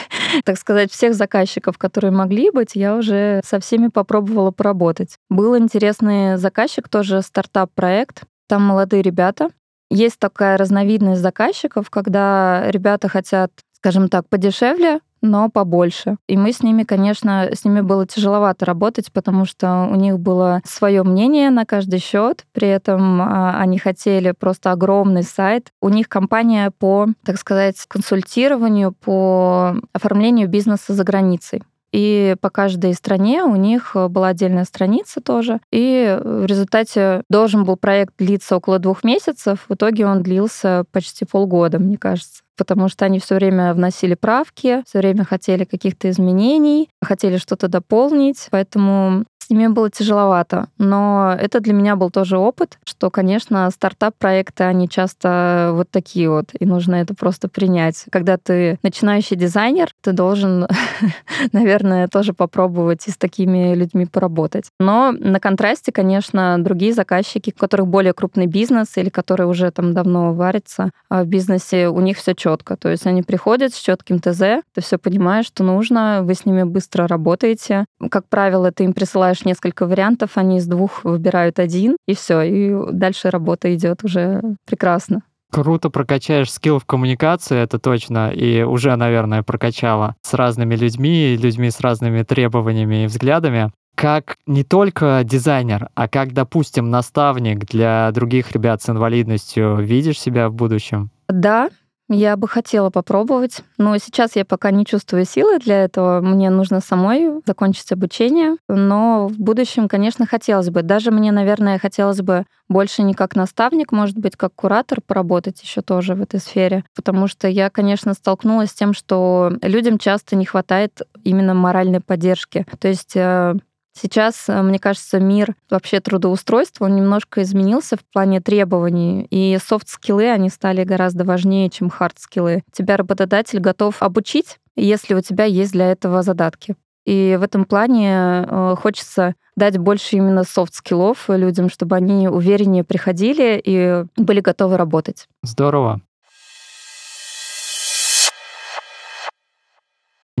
так 0.44 0.58
сказать, 0.58 0.90
всех 0.90 1.14
заказчиков, 1.14 1.78
которые 1.78 2.10
могли 2.10 2.50
быть, 2.50 2.74
я 2.74 2.96
уже 2.96 3.40
со 3.44 3.60
всеми 3.60 3.86
попробовала 3.88 4.50
поработать. 4.50 5.16
Был 5.28 5.56
интересный 5.56 6.36
заказчик, 6.38 6.88
тоже 6.88 7.22
стартап-проект. 7.22 8.24
Там 8.48 8.62
молодые 8.64 9.02
ребята. 9.02 9.50
Есть 9.90 10.18
такая 10.18 10.56
разновидность 10.56 11.20
заказчиков, 11.20 11.88
когда 11.88 12.68
ребята 12.70 13.08
хотят, 13.08 13.52
скажем 13.76 14.08
так, 14.08 14.28
подешевле, 14.28 15.00
но 15.22 15.48
побольше. 15.48 16.16
И 16.26 16.36
мы 16.36 16.52
с 16.52 16.62
ними, 16.62 16.84
конечно, 16.84 17.48
с 17.52 17.64
ними 17.64 17.80
было 17.80 18.06
тяжеловато 18.06 18.64
работать, 18.64 19.12
потому 19.12 19.44
что 19.44 19.88
у 19.90 19.94
них 19.94 20.18
было 20.18 20.60
свое 20.64 21.02
мнение 21.02 21.50
на 21.50 21.64
каждый 21.64 22.00
счет. 22.00 22.46
При 22.52 22.68
этом 22.68 23.20
а, 23.20 23.58
они 23.60 23.78
хотели 23.78 24.32
просто 24.32 24.72
огромный 24.72 25.22
сайт. 25.22 25.70
У 25.80 25.88
них 25.88 26.08
компания 26.08 26.72
по, 26.78 27.08
так 27.24 27.38
сказать, 27.38 27.76
консультированию, 27.88 28.92
по 28.92 29.76
оформлению 29.92 30.48
бизнеса 30.48 30.94
за 30.94 31.04
границей. 31.04 31.62
И 31.92 32.36
по 32.40 32.50
каждой 32.50 32.94
стране 32.94 33.42
у 33.42 33.56
них 33.56 33.96
была 34.10 34.28
отдельная 34.28 34.64
страница 34.64 35.20
тоже. 35.20 35.60
И 35.72 36.18
в 36.22 36.44
результате 36.44 37.22
должен 37.28 37.64
был 37.64 37.76
проект 37.76 38.14
длиться 38.18 38.56
около 38.56 38.78
двух 38.78 39.02
месяцев. 39.02 39.66
В 39.68 39.74
итоге 39.74 40.06
он 40.06 40.22
длился 40.22 40.84
почти 40.92 41.24
полгода, 41.24 41.78
мне 41.78 41.98
кажется 41.98 42.42
потому 42.60 42.90
что 42.90 43.06
они 43.06 43.20
все 43.20 43.36
время 43.36 43.72
вносили 43.72 44.14
правки, 44.14 44.82
все 44.86 44.98
время 44.98 45.24
хотели 45.24 45.64
каких-то 45.64 46.10
изменений, 46.10 46.90
хотели 47.02 47.38
что-то 47.38 47.68
дополнить, 47.68 48.48
поэтому 48.50 49.24
с 49.50 49.52
ними 49.52 49.66
было 49.66 49.90
тяжеловато. 49.90 50.68
Но 50.78 51.36
это 51.36 51.58
для 51.58 51.72
меня 51.72 51.96
был 51.96 52.10
тоже 52.10 52.38
опыт, 52.38 52.78
что, 52.84 53.10
конечно, 53.10 53.68
стартап-проекты, 53.70 54.62
они 54.62 54.88
часто 54.88 55.72
вот 55.74 55.90
такие 55.90 56.30
вот, 56.30 56.50
и 56.56 56.64
нужно 56.64 56.94
это 56.94 57.14
просто 57.16 57.48
принять. 57.48 58.04
Когда 58.12 58.36
ты 58.36 58.78
начинающий 58.84 59.36
дизайнер, 59.36 59.88
ты 60.02 60.12
должен, 60.12 60.68
наверное, 61.52 62.06
тоже 62.06 62.32
попробовать 62.32 63.08
и 63.08 63.10
с 63.10 63.16
такими 63.16 63.74
людьми 63.74 64.06
поработать. 64.06 64.66
Но 64.78 65.10
на 65.10 65.40
контрасте, 65.40 65.90
конечно, 65.90 66.56
другие 66.62 66.92
заказчики, 66.92 67.52
у 67.54 67.58
которых 67.58 67.88
более 67.88 68.12
крупный 68.12 68.46
бизнес 68.46 68.96
или 68.96 69.08
которые 69.08 69.48
уже 69.48 69.72
там 69.72 69.92
давно 69.92 70.32
варятся 70.32 70.90
а 71.08 71.24
в 71.24 71.26
бизнесе, 71.26 71.88
у 71.88 72.00
них 72.00 72.18
все 72.18 72.34
четко. 72.34 72.76
То 72.76 72.88
есть 72.88 73.04
они 73.04 73.22
приходят 73.22 73.74
с 73.74 73.78
четким 73.78 74.20
ТЗ, 74.20 74.62
ты 74.72 74.80
все 74.80 74.96
понимаешь, 74.96 75.46
что 75.46 75.64
нужно, 75.64 76.20
вы 76.22 76.34
с 76.34 76.46
ними 76.46 76.62
быстро 76.62 77.08
работаете. 77.08 77.84
Как 78.10 78.28
правило, 78.28 78.70
ты 78.70 78.84
им 78.84 78.92
присылаешь 78.92 79.39
даешь 79.40 79.44
несколько 79.44 79.86
вариантов, 79.86 80.30
они 80.34 80.58
из 80.58 80.66
двух 80.66 81.04
выбирают 81.04 81.58
один, 81.58 81.96
и 82.06 82.14
все, 82.14 82.42
и 82.42 82.92
дальше 82.92 83.30
работа 83.30 83.74
идет 83.74 84.04
уже 84.04 84.40
прекрасно. 84.66 85.22
Круто 85.52 85.90
прокачаешь 85.90 86.52
скилл 86.52 86.78
в 86.78 86.84
коммуникации, 86.84 87.58
это 87.58 87.78
точно, 87.78 88.30
и 88.30 88.62
уже, 88.62 88.94
наверное, 88.94 89.42
прокачала 89.42 90.14
с 90.22 90.34
разными 90.34 90.76
людьми, 90.76 91.36
людьми 91.36 91.70
с 91.70 91.80
разными 91.80 92.22
требованиями 92.22 93.04
и 93.04 93.06
взглядами. 93.06 93.72
Как 93.96 94.36
не 94.46 94.62
только 94.62 95.22
дизайнер, 95.24 95.88
а 95.94 96.08
как, 96.08 96.32
допустим, 96.32 96.88
наставник 96.88 97.66
для 97.66 98.10
других 98.12 98.52
ребят 98.52 98.80
с 98.80 98.88
инвалидностью, 98.88 99.76
видишь 99.78 100.20
себя 100.20 100.48
в 100.48 100.54
будущем? 100.54 101.10
Да, 101.28 101.68
Я 102.12 102.36
бы 102.36 102.48
хотела 102.48 102.90
попробовать, 102.90 103.62
но 103.78 103.96
сейчас 103.98 104.34
я 104.34 104.44
пока 104.44 104.72
не 104.72 104.84
чувствую 104.84 105.24
силы 105.24 105.60
для 105.60 105.84
этого. 105.84 106.20
Мне 106.20 106.50
нужно 106.50 106.80
самой 106.80 107.40
закончить 107.46 107.92
обучение, 107.92 108.56
но 108.68 109.28
в 109.28 109.38
будущем, 109.38 109.86
конечно, 109.86 110.26
хотелось 110.26 110.70
бы. 110.70 110.82
Даже 110.82 111.12
мне, 111.12 111.30
наверное, 111.30 111.78
хотелось 111.78 112.20
бы 112.20 112.46
больше 112.68 113.04
не 113.04 113.14
как 113.14 113.36
наставник, 113.36 113.92
может 113.92 114.18
быть, 114.18 114.34
как 114.34 114.52
куратор 114.56 115.00
поработать 115.00 115.62
еще 115.62 115.82
тоже 115.82 116.16
в 116.16 116.22
этой 116.22 116.40
сфере, 116.40 116.84
потому 116.96 117.28
что 117.28 117.46
я, 117.46 117.70
конечно, 117.70 118.12
столкнулась 118.14 118.70
с 118.70 118.74
тем, 118.74 118.92
что 118.92 119.52
людям 119.62 119.96
часто 119.98 120.34
не 120.34 120.44
хватает 120.44 121.02
именно 121.22 121.54
моральной 121.54 122.00
поддержки. 122.00 122.66
То 122.80 122.88
есть 122.88 123.12
э, 123.14 123.54
Сейчас, 123.92 124.48
э, 124.48 124.62
мне 124.62 124.78
кажется, 124.78 125.18
мир 125.18 125.54
вообще 125.68 126.00
трудоустройства, 126.00 126.84
он 126.84 126.96
немножко 126.96 127.42
изменился 127.42 127.96
в 127.96 128.04
плане 128.12 128.40
требований, 128.40 129.26
и 129.30 129.58
софт-скиллы, 129.64 130.30
они 130.30 130.48
стали 130.48 130.84
гораздо 130.84 131.24
важнее, 131.24 131.70
чем 131.70 131.88
хард-скиллы. 131.90 132.62
Тебя 132.72 132.96
работодатель 132.96 133.58
готов 133.58 134.02
обучить, 134.02 134.58
если 134.76 135.14
у 135.14 135.20
тебя 135.20 135.44
есть 135.44 135.72
для 135.72 135.90
этого 135.90 136.22
задатки. 136.22 136.76
И 137.04 137.36
в 137.40 137.42
этом 137.42 137.64
плане 137.64 138.46
э, 138.46 138.74
хочется 138.80 139.34
дать 139.56 139.78
больше 139.78 140.16
именно 140.16 140.44
soft 140.44 140.75
skill 140.75 141.13
ов 141.13 141.28
людям, 141.28 141.68
чтобы 141.68 141.96
они 141.96 142.28
увереннее 142.28 142.84
приходили 142.84 143.60
и 143.62 144.04
были 144.16 144.40
готовы 144.40 144.76
работать. 144.76 145.26
Здорово. 145.42 146.00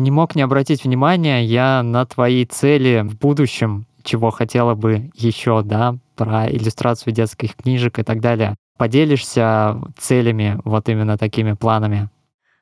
Не 0.00 0.10
мог 0.10 0.34
не 0.34 0.40
обратить 0.40 0.84
внимания 0.84 1.44
я 1.44 1.82
на 1.82 2.06
твои 2.06 2.46
цели 2.46 3.02
в 3.06 3.18
будущем, 3.18 3.84
чего 4.02 4.30
хотела 4.30 4.74
бы 4.74 5.10
еще, 5.14 5.60
да, 5.62 5.94
про 6.16 6.50
иллюстрацию 6.50 7.12
детских 7.12 7.54
книжек 7.54 7.98
и 7.98 8.02
так 8.02 8.22
далее. 8.22 8.56
Поделишься 8.78 9.76
целями, 9.98 10.58
вот 10.64 10.88
именно 10.88 11.18
такими 11.18 11.52
планами? 11.52 12.08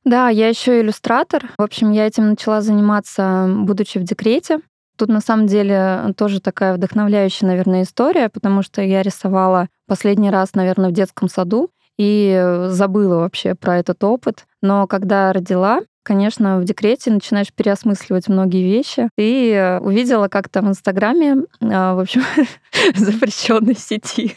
Да, 0.05 0.31
я 0.31 0.49
еще 0.49 0.81
иллюстратор. 0.81 1.45
В 1.57 1.63
общем, 1.63 1.93
я 1.93 2.09
этим 2.09 2.31
начала 2.31 2.61
заниматься, 2.61 3.49
будучи 3.49 3.99
в 3.99 4.03
декрете. 4.03 4.59
Тут 4.97 5.09
на 5.09 5.21
самом 5.21 5.47
деле 5.47 6.13
тоже 6.17 6.41
такая 6.41 6.75
вдохновляющая, 6.75 7.47
наверное, 7.47 7.85
история, 7.85 8.31
потому 8.31 8.63
что 8.63 8.83
я 8.83 9.03
рисовала 9.03 9.69
последний 9.87 10.31
раз, 10.31 10.55
наверное, 10.55 10.91
в 10.91 10.93
детском 10.93 11.29
саду 11.29 11.71
и 11.99 12.65
забыла 12.67 13.21
вообще 13.21 13.55
про 13.55 13.79
этот 13.79 14.03
опыт. 14.03 14.47
Но 14.61 14.89
когда 14.89 15.33
родила, 15.33 15.83
конечно, 16.09 16.59
в 16.59 16.65
декрете 16.65 17.11
начинаешь 17.11 17.53
переосмысливать 17.53 18.29
многие 18.29 18.63
вещи. 18.63 19.11
И 19.19 19.51
э, 19.51 19.79
увидела 19.81 20.29
как-то 20.29 20.63
в 20.63 20.67
Инстаграме, 20.67 21.45
а, 21.61 21.95
в 21.95 22.01
общем, 22.01 22.23
запрещенной 22.95 23.77
сети, 23.77 24.35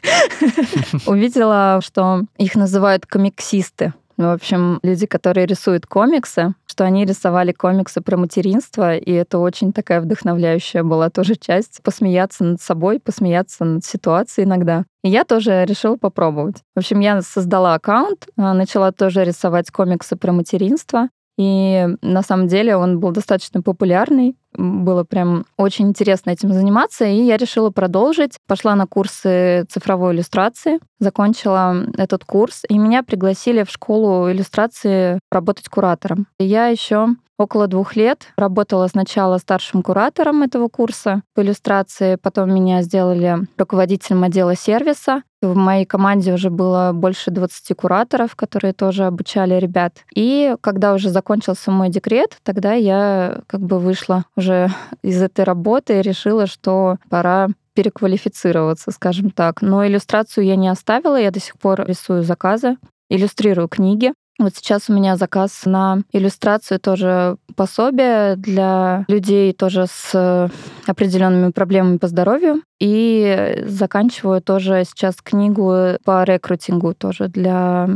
увидела, 1.08 1.80
что 1.82 2.24
их 2.38 2.56
называют 2.56 3.06
комиксисты. 3.06 3.94
В 4.18 4.34
общем, 4.34 4.80
люди, 4.84 5.08
которые 5.08 5.46
рисуют 5.46 5.86
комиксы, 5.86 6.54
что 6.68 6.84
они 6.84 7.06
рисовали 7.06 7.54
комиксы 7.54 8.02
про 8.02 8.18
материнство, 8.18 8.98
и 8.98 9.12
это 9.12 9.40
очень 9.40 9.72
такая 9.72 10.02
вдохновляющая 10.02 10.84
была 10.84 11.10
тоже 11.10 11.36
часть 11.36 11.82
посмеяться 11.82 12.44
над 12.44 12.62
собой, 12.62 13.00
посмеяться 13.00 13.64
над 13.64 13.86
ситуацией 13.86 14.46
иногда. 14.46 14.84
И 15.04 15.10
я 15.10 15.24
тоже 15.24 15.66
решила 15.66 15.96
попробовать. 15.96 16.58
В 16.76 16.80
общем, 16.80 17.00
я 17.00 17.22
создала 17.22 17.76
аккаунт, 17.76 18.28
а, 18.38 18.54
начала 18.54 18.92
тоже 18.92 19.24
рисовать 19.24 19.72
комиксы 19.72 20.18
про 20.18 20.34
материнство. 20.34 21.08
И 21.38 21.88
на 22.02 22.22
самом 22.22 22.48
деле 22.48 22.76
он 22.76 23.00
был 23.00 23.12
достаточно 23.12 23.62
популярный. 23.62 24.36
Было 24.54 25.04
прям 25.04 25.46
очень 25.58 25.88
интересно 25.88 26.32
этим 26.32 26.52
заниматься, 26.52 27.06
и 27.06 27.22
я 27.24 27.38
решила 27.38 27.70
продолжить. 27.70 28.38
Пошла 28.48 28.76
на 28.76 28.86
курсы 28.86 29.66
цифровой 29.70 30.14
иллюстрации, 30.14 30.80
закончила 31.00 31.86
этот 31.98 32.26
курс, 32.26 32.64
и 32.68 32.78
меня 32.78 33.02
пригласили 33.04 33.64
в 33.64 33.72
школу 33.72 34.30
иллюстрации 34.30 35.20
работать 35.32 35.70
куратором. 35.70 36.28
И 36.40 36.46
я 36.46 36.68
еще 36.68 37.16
около 37.42 37.68
двух 37.68 37.96
лет 37.96 38.28
работала 38.38 38.88
сначала 38.88 39.38
старшим 39.38 39.82
куратором 39.82 40.44
этого 40.44 40.68
курса 40.68 41.24
по 41.34 41.42
иллюстрации, 41.42 42.16
потом 42.16 42.54
меня 42.54 42.82
сделали 42.84 43.48
руководителем 43.58 44.24
отдела 44.24 44.56
сервиса, 44.56 45.24
в 45.42 45.56
моей 45.56 45.86
команде 45.86 46.34
уже 46.34 46.50
было 46.50 46.92
больше 46.94 47.32
20 47.32 47.76
кураторов, 47.76 48.36
которые 48.36 48.74
тоже 48.74 49.06
обучали 49.06 49.56
ребят. 49.56 50.06
И 50.14 50.56
когда 50.62 50.94
уже 50.94 51.10
закончился 51.10 51.72
мой 51.72 51.90
декрет, 51.90 52.38
тогда 52.44 52.74
я 52.74 53.42
как 53.48 53.62
бы 53.62 53.80
вышла 53.80 54.26
уже 54.36 54.70
из 55.02 55.22
этой 55.22 55.44
работы 55.46 56.00
и 56.00 56.02
решила, 56.02 56.48
что 56.48 56.98
пора 57.10 57.50
переквалифицироваться, 57.74 58.92
скажем 58.92 59.32
так. 59.32 59.62
Но 59.62 59.86
иллюстрацию 59.86 60.46
я 60.46 60.56
не 60.56 60.68
оставила, 60.68 61.20
я 61.20 61.32
до 61.32 61.40
сих 61.40 61.58
пор 61.58 61.86
рисую 61.86 62.24
заказы, 62.24 62.78
иллюстрирую 63.10 63.68
книги. 63.68 64.14
Вот 64.40 64.56
сейчас 64.56 64.90
у 64.90 64.94
меня 64.94 65.18
заказ 65.18 65.62
на 65.66 66.00
иллюстрацию 66.12 66.80
тоже 66.80 67.38
пособие 67.56 68.36
для 68.38 69.06
людей 69.08 69.54
тоже 69.54 69.86
с 69.88 70.50
определенными 70.88 71.52
проблемами 71.52 71.98
по 71.98 72.08
здоровью. 72.08 72.64
И 72.80 73.64
заканчиваю 73.68 74.42
тоже 74.42 74.84
сейчас 74.86 75.18
книгу 75.22 75.98
по 76.04 76.24
рекрутингу 76.24 76.96
тоже 76.96 77.28
для 77.28 77.88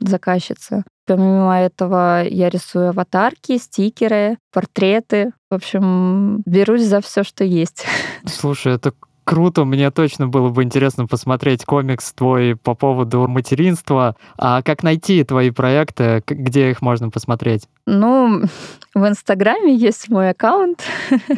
заказчицы. 0.00 0.84
Помимо 1.06 1.58
этого 1.58 2.22
я 2.28 2.50
рисую 2.50 2.90
аватарки, 2.90 3.56
стикеры, 3.56 4.36
портреты. 4.52 5.32
В 5.50 5.54
общем, 5.54 6.42
берусь 6.44 6.84
за 6.84 7.00
все, 7.00 7.22
что 7.22 7.44
есть. 7.44 7.86
Слушай, 8.26 8.74
это 8.74 8.92
круто, 9.28 9.66
мне 9.66 9.90
точно 9.90 10.26
было 10.26 10.48
бы 10.48 10.62
интересно 10.62 11.06
посмотреть 11.06 11.66
комикс 11.66 12.14
твой 12.14 12.56
по 12.56 12.74
поводу 12.74 13.28
материнства. 13.28 14.16
А 14.38 14.62
как 14.62 14.82
найти 14.82 15.22
твои 15.22 15.50
проекты, 15.50 16.22
где 16.26 16.70
их 16.70 16.80
можно 16.80 17.10
посмотреть? 17.10 17.68
Ну, 17.84 18.44
в 18.94 19.06
Инстаграме 19.06 19.74
есть 19.76 20.08
мой 20.08 20.30
аккаунт. 20.30 20.82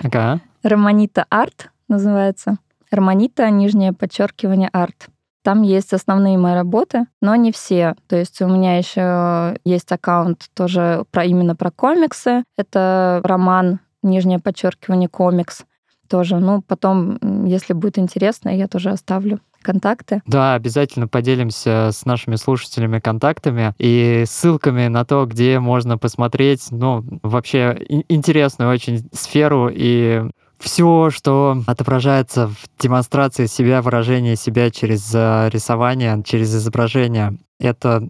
Ага. 0.04 0.40
Романита 0.62 1.26
Арт 1.30 1.70
называется. 1.88 2.58
Романита, 2.92 3.50
нижнее 3.50 3.92
подчеркивание, 3.92 4.68
арт. 4.72 5.08
Там 5.42 5.62
есть 5.62 5.92
основные 5.92 6.38
мои 6.38 6.54
работы, 6.54 7.06
но 7.20 7.34
не 7.34 7.50
все. 7.50 7.96
То 8.06 8.14
есть 8.14 8.40
у 8.40 8.46
меня 8.46 8.78
еще 8.78 9.58
есть 9.64 9.90
аккаунт 9.90 10.48
тоже 10.54 11.04
про 11.10 11.24
именно 11.24 11.56
про 11.56 11.72
комиксы. 11.72 12.44
Это 12.56 13.20
роман, 13.24 13.80
нижнее 14.02 14.38
подчеркивание, 14.38 15.08
комикс 15.08 15.64
тоже. 16.10 16.36
Ну, 16.38 16.62
потом, 16.66 17.46
если 17.46 17.72
будет 17.72 17.98
интересно, 17.98 18.50
я 18.50 18.68
тоже 18.68 18.90
оставлю 18.90 19.40
контакты. 19.62 20.22
Да, 20.26 20.54
обязательно 20.54 21.06
поделимся 21.06 21.90
с 21.92 22.04
нашими 22.04 22.36
слушателями 22.36 22.98
контактами 22.98 23.74
и 23.78 24.24
ссылками 24.26 24.88
на 24.88 25.04
то, 25.04 25.26
где 25.26 25.58
можно 25.60 25.98
посмотреть, 25.98 26.68
ну, 26.70 27.04
вообще 27.22 27.78
интересную 28.08 28.70
очень 28.70 29.08
сферу 29.12 29.70
и 29.72 30.22
все, 30.58 31.10
что 31.10 31.62
отображается 31.66 32.48
в 32.48 32.56
демонстрации 32.78 33.46
себя, 33.46 33.80
выражение 33.80 34.36
себя 34.36 34.70
через 34.70 35.10
э, 35.14 35.48
рисование, 35.50 36.22
через 36.24 36.54
изображение, 36.54 37.38
это 37.58 38.08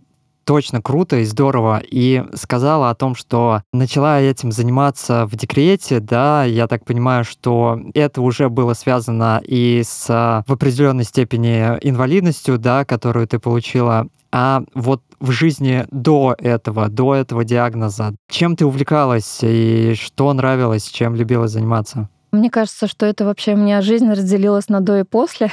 точно 0.50 0.82
круто 0.82 1.18
и 1.18 1.24
здорово. 1.24 1.80
И 1.88 2.24
сказала 2.34 2.90
о 2.90 2.96
том, 2.96 3.14
что 3.14 3.62
начала 3.72 4.20
этим 4.20 4.50
заниматься 4.50 5.26
в 5.26 5.36
декрете, 5.36 6.00
да, 6.00 6.42
я 6.42 6.66
так 6.66 6.84
понимаю, 6.84 7.22
что 7.22 7.78
это 7.94 8.20
уже 8.20 8.48
было 8.48 8.74
связано 8.74 9.40
и 9.46 9.82
с 9.86 10.08
в 10.08 10.52
определенной 10.52 11.04
степени 11.04 11.78
инвалидностью, 11.82 12.58
да, 12.58 12.84
которую 12.84 13.28
ты 13.28 13.38
получила. 13.38 14.08
А 14.32 14.64
вот 14.74 15.02
в 15.20 15.30
жизни 15.30 15.86
до 15.92 16.34
этого, 16.36 16.88
до 16.88 17.14
этого 17.14 17.44
диагноза, 17.44 18.16
чем 18.28 18.56
ты 18.56 18.66
увлекалась 18.66 19.38
и 19.42 19.94
что 19.94 20.32
нравилось, 20.32 20.88
чем 20.88 21.14
любила 21.14 21.46
заниматься? 21.46 22.08
Мне 22.32 22.50
кажется, 22.50 22.88
что 22.88 23.06
это 23.06 23.24
вообще 23.24 23.54
у 23.54 23.56
меня 23.56 23.82
жизнь 23.82 24.10
разделилась 24.10 24.68
на 24.68 24.80
до 24.80 24.98
и 24.98 25.04
после. 25.04 25.50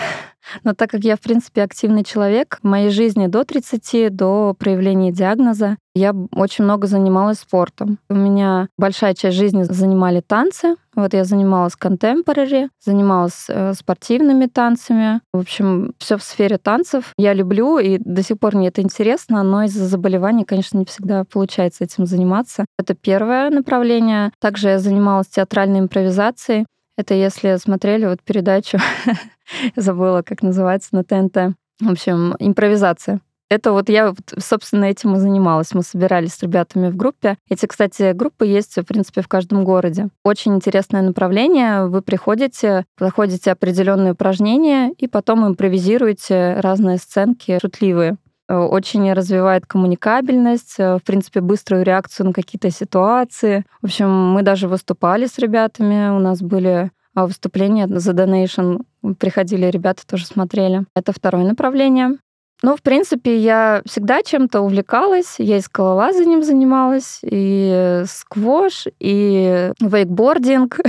Но 0.64 0.74
так 0.74 0.90
как 0.90 1.04
я, 1.04 1.16
в 1.16 1.22
принципе, 1.22 1.64
активный 1.64 2.04
человек, 2.04 2.60
в 2.62 2.68
моей 2.68 2.90
жизни 2.90 3.28
до 3.28 3.44
30, 3.44 4.16
до 4.16 4.56
проявления 4.58 5.12
диагноза, 5.12 5.78
я 5.98 6.14
очень 6.32 6.64
много 6.64 6.86
занималась 6.86 7.40
спортом. 7.40 7.98
У 8.08 8.14
меня 8.14 8.68
большая 8.78 9.16
часть 9.16 9.36
жизни 9.36 9.64
занимали 9.64 10.22
танцы. 10.22 10.76
Вот 10.96 11.14
я 11.14 11.24
занималась 11.24 11.76
контемпорари, 11.76 12.70
занималась 12.84 13.46
э, 13.50 13.74
спортивными 13.74 14.46
танцами. 14.46 15.22
В 15.34 15.40
общем, 15.40 15.94
все 15.98 16.18
в 16.18 16.24
сфере 16.24 16.60
танцев. 16.60 17.14
Я 17.18 17.34
люблю, 17.34 17.80
и 17.80 17.98
до 17.98 18.22
сих 18.22 18.40
пор 18.40 18.56
мне 18.56 18.68
это 18.68 18.82
интересно, 18.82 19.42
но 19.42 19.64
из-за 19.64 19.86
заболеваний, 19.86 20.44
конечно, 20.44 20.78
не 20.78 20.86
всегда 20.86 21.24
получается 21.24 21.84
этим 21.84 22.06
заниматься. 22.06 22.66
Это 22.78 22.94
первое 22.94 23.50
направление. 23.50 24.32
Также 24.40 24.70
я 24.70 24.80
занималась 24.80 25.28
театральной 25.28 25.80
импровизацией. 25.80 26.66
Это 26.98 27.14
если 27.14 27.56
смотрели 27.58 28.06
вот 28.06 28.24
передачу, 28.24 28.80
забыла, 29.76 30.24
как 30.24 30.42
называется, 30.42 30.90
на 30.92 31.04
ТНТ. 31.04 31.56
В 31.80 31.92
общем, 31.92 32.36
импровизация. 32.40 33.22
Это 33.50 33.72
вот 33.72 33.88
я, 33.88 34.14
собственно, 34.38 34.86
этим 34.86 35.16
и 35.16 35.20
занималась. 35.20 35.74
Мы 35.74 35.84
собирались 35.84 36.34
с 36.34 36.44
ребятами 36.44 36.90
в 36.90 36.98
группе. 36.98 37.38
Эти, 37.50 37.66
кстати, 37.66 38.12
группы 38.12 38.46
есть, 38.46 38.76
в 38.76 38.84
принципе, 38.84 39.22
в 39.22 39.30
каждом 39.30 39.64
городе. 39.64 40.10
Очень 40.26 40.56
интересное 40.56 41.02
направление. 41.02 41.86
Вы 41.86 42.02
приходите, 42.02 42.84
проходите 42.98 43.52
определенные 43.52 44.14
упражнения 44.14 44.92
и 44.98 45.08
потом 45.08 45.48
импровизируете 45.48 46.60
разные 46.60 46.98
сценки 46.98 47.58
шутливые. 47.62 48.18
Э, 48.48 48.56
очень 48.56 49.12
развивает 49.14 49.66
коммуникабельность, 49.66 50.76
э, 50.78 50.98
в 50.98 51.04
принципе, 51.04 51.42
быструю 51.42 51.84
реакцию 51.84 52.28
на 52.28 52.34
какие-то 52.34 52.70
ситуации. 52.72 53.66
В 53.82 53.86
общем, 53.86 54.10
мы 54.10 54.42
даже 54.42 54.68
выступали 54.68 55.26
с 55.26 55.38
ребятами, 55.38 56.10
у 56.10 56.20
нас 56.20 56.42
были 56.42 56.92
а, 57.16 57.26
выступления 57.26 57.88
за 57.88 58.12
Donation, 58.12 58.82
приходили 59.18 59.66
ребята, 59.66 60.06
тоже 60.06 60.26
смотрели. 60.26 60.86
Это 60.96 61.12
второе 61.12 61.46
направление. 61.46 62.18
Ну, 62.64 62.76
в 62.76 62.82
принципе, 62.82 63.38
я 63.38 63.82
всегда 63.86 64.24
чем-то 64.24 64.62
увлекалась. 64.62 65.36
Я 65.38 65.58
и 65.58 65.62
скалолазанием 65.62 66.44
занималась, 66.44 67.20
и 67.22 68.04
сквош, 68.08 68.86
и 69.00 69.72
вейкбординг. 69.80 70.80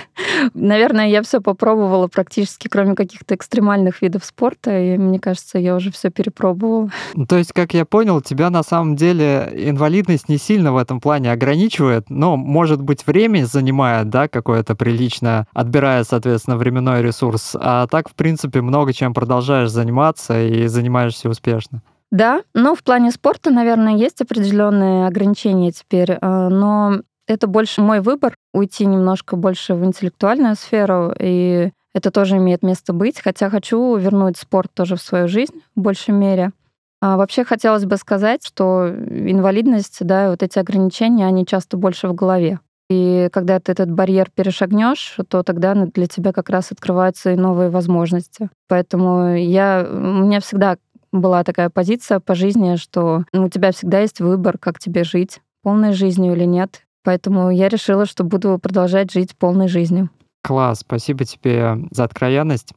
Наверное, 0.54 1.08
я 1.08 1.22
все 1.22 1.40
попробовала 1.40 2.08
практически, 2.08 2.66
кроме 2.66 2.96
каких-то 2.96 3.36
экстремальных 3.36 4.02
видов 4.02 4.24
спорта, 4.24 4.76
и 4.76 4.98
мне 4.98 5.20
кажется, 5.20 5.58
я 5.58 5.76
уже 5.76 5.92
все 5.92 6.10
перепробовала. 6.10 6.90
Ну, 7.14 7.26
то 7.26 7.36
есть, 7.36 7.52
как 7.52 7.72
я 7.74 7.84
понял, 7.84 8.20
тебя 8.20 8.50
на 8.50 8.64
самом 8.64 8.96
деле 8.96 9.48
инвалидность 9.54 10.28
не 10.28 10.38
сильно 10.38 10.72
в 10.72 10.76
этом 10.76 11.00
плане 11.00 11.30
ограничивает, 11.30 12.10
но, 12.10 12.36
может 12.36 12.82
быть, 12.82 13.06
время 13.06 13.44
занимает, 13.44 14.10
да, 14.10 14.26
какое-то 14.26 14.74
приличное, 14.74 15.46
отбирая, 15.52 16.02
соответственно, 16.02 16.56
временной 16.56 17.02
ресурс. 17.02 17.54
А 17.54 17.86
так, 17.86 18.08
в 18.08 18.14
принципе, 18.14 18.60
много 18.60 18.92
чем 18.92 19.14
продолжаешь 19.14 19.70
заниматься 19.70 20.42
и 20.42 20.66
занимаешь 20.66 21.11
занимаешься 21.12 21.28
успешно. 21.28 21.82
Да, 22.10 22.42
но 22.54 22.74
в 22.74 22.82
плане 22.82 23.10
спорта, 23.10 23.50
наверное, 23.50 23.96
есть 23.96 24.20
определенные 24.20 25.06
ограничения 25.06 25.72
теперь, 25.72 26.12
э, 26.12 26.48
но 26.48 27.00
это 27.26 27.46
больше 27.46 27.80
мой 27.80 28.00
выбор 28.00 28.34
уйти 28.52 28.84
немножко 28.84 29.36
больше 29.36 29.74
в 29.74 29.84
интеллектуальную 29.84 30.54
сферу, 30.56 31.14
и 31.18 31.70
это 31.94 32.10
тоже 32.10 32.36
имеет 32.36 32.62
место 32.62 32.92
быть, 32.92 33.20
хотя 33.20 33.48
хочу 33.48 33.96
вернуть 33.96 34.36
спорт 34.36 34.70
тоже 34.74 34.96
в 34.96 35.02
свою 35.02 35.28
жизнь 35.28 35.62
в 35.74 35.80
большей 35.80 36.12
мере. 36.12 36.52
А 37.00 37.16
вообще 37.16 37.44
хотелось 37.44 37.84
бы 37.84 37.96
сказать, 37.96 38.46
что 38.46 38.88
инвалидность, 38.88 39.98
да, 40.00 40.30
вот 40.30 40.42
эти 40.42 40.58
ограничения, 40.58 41.26
они 41.26 41.46
часто 41.46 41.76
больше 41.76 42.08
в 42.08 42.14
голове. 42.14 42.60
И 42.90 43.28
когда 43.32 43.58
ты 43.58 43.72
этот 43.72 43.90
барьер 43.90 44.30
перешагнешь, 44.30 45.16
то 45.28 45.42
тогда 45.42 45.74
для 45.74 46.06
тебя 46.06 46.32
как 46.32 46.50
раз 46.50 46.72
открываются 46.72 47.32
и 47.32 47.36
новые 47.36 47.70
возможности. 47.70 48.50
Поэтому 48.68 49.34
я, 49.34 49.86
у 49.88 50.24
меня 50.24 50.40
всегда 50.40 50.76
была 51.12 51.44
такая 51.44 51.70
позиция 51.70 52.18
по 52.18 52.34
жизни, 52.34 52.76
что 52.76 53.24
ну, 53.32 53.44
у 53.44 53.48
тебя 53.48 53.70
всегда 53.72 54.00
есть 54.00 54.20
выбор, 54.20 54.58
как 54.58 54.78
тебе 54.78 55.04
жить, 55.04 55.40
полной 55.62 55.92
жизнью 55.92 56.32
или 56.32 56.44
нет. 56.44 56.86
Поэтому 57.04 57.50
я 57.50 57.68
решила, 57.68 58.06
что 58.06 58.24
буду 58.24 58.58
продолжать 58.58 59.12
жить 59.12 59.36
полной 59.36 59.68
жизнью. 59.68 60.10
Класс, 60.42 60.80
спасибо 60.80 61.24
тебе 61.24 61.76
за 61.90 62.04
откровенность. 62.04 62.72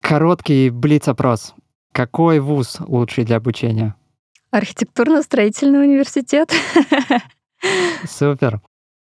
Короткий 0.00 0.70
блиц-опрос. 0.70 1.54
Какой 1.92 2.38
вуз 2.38 2.78
лучший 2.80 3.24
для 3.24 3.36
обучения? 3.36 3.96
Архитектурно-строительный 4.52 5.82
университет. 5.82 6.52
Супер. 8.04 8.60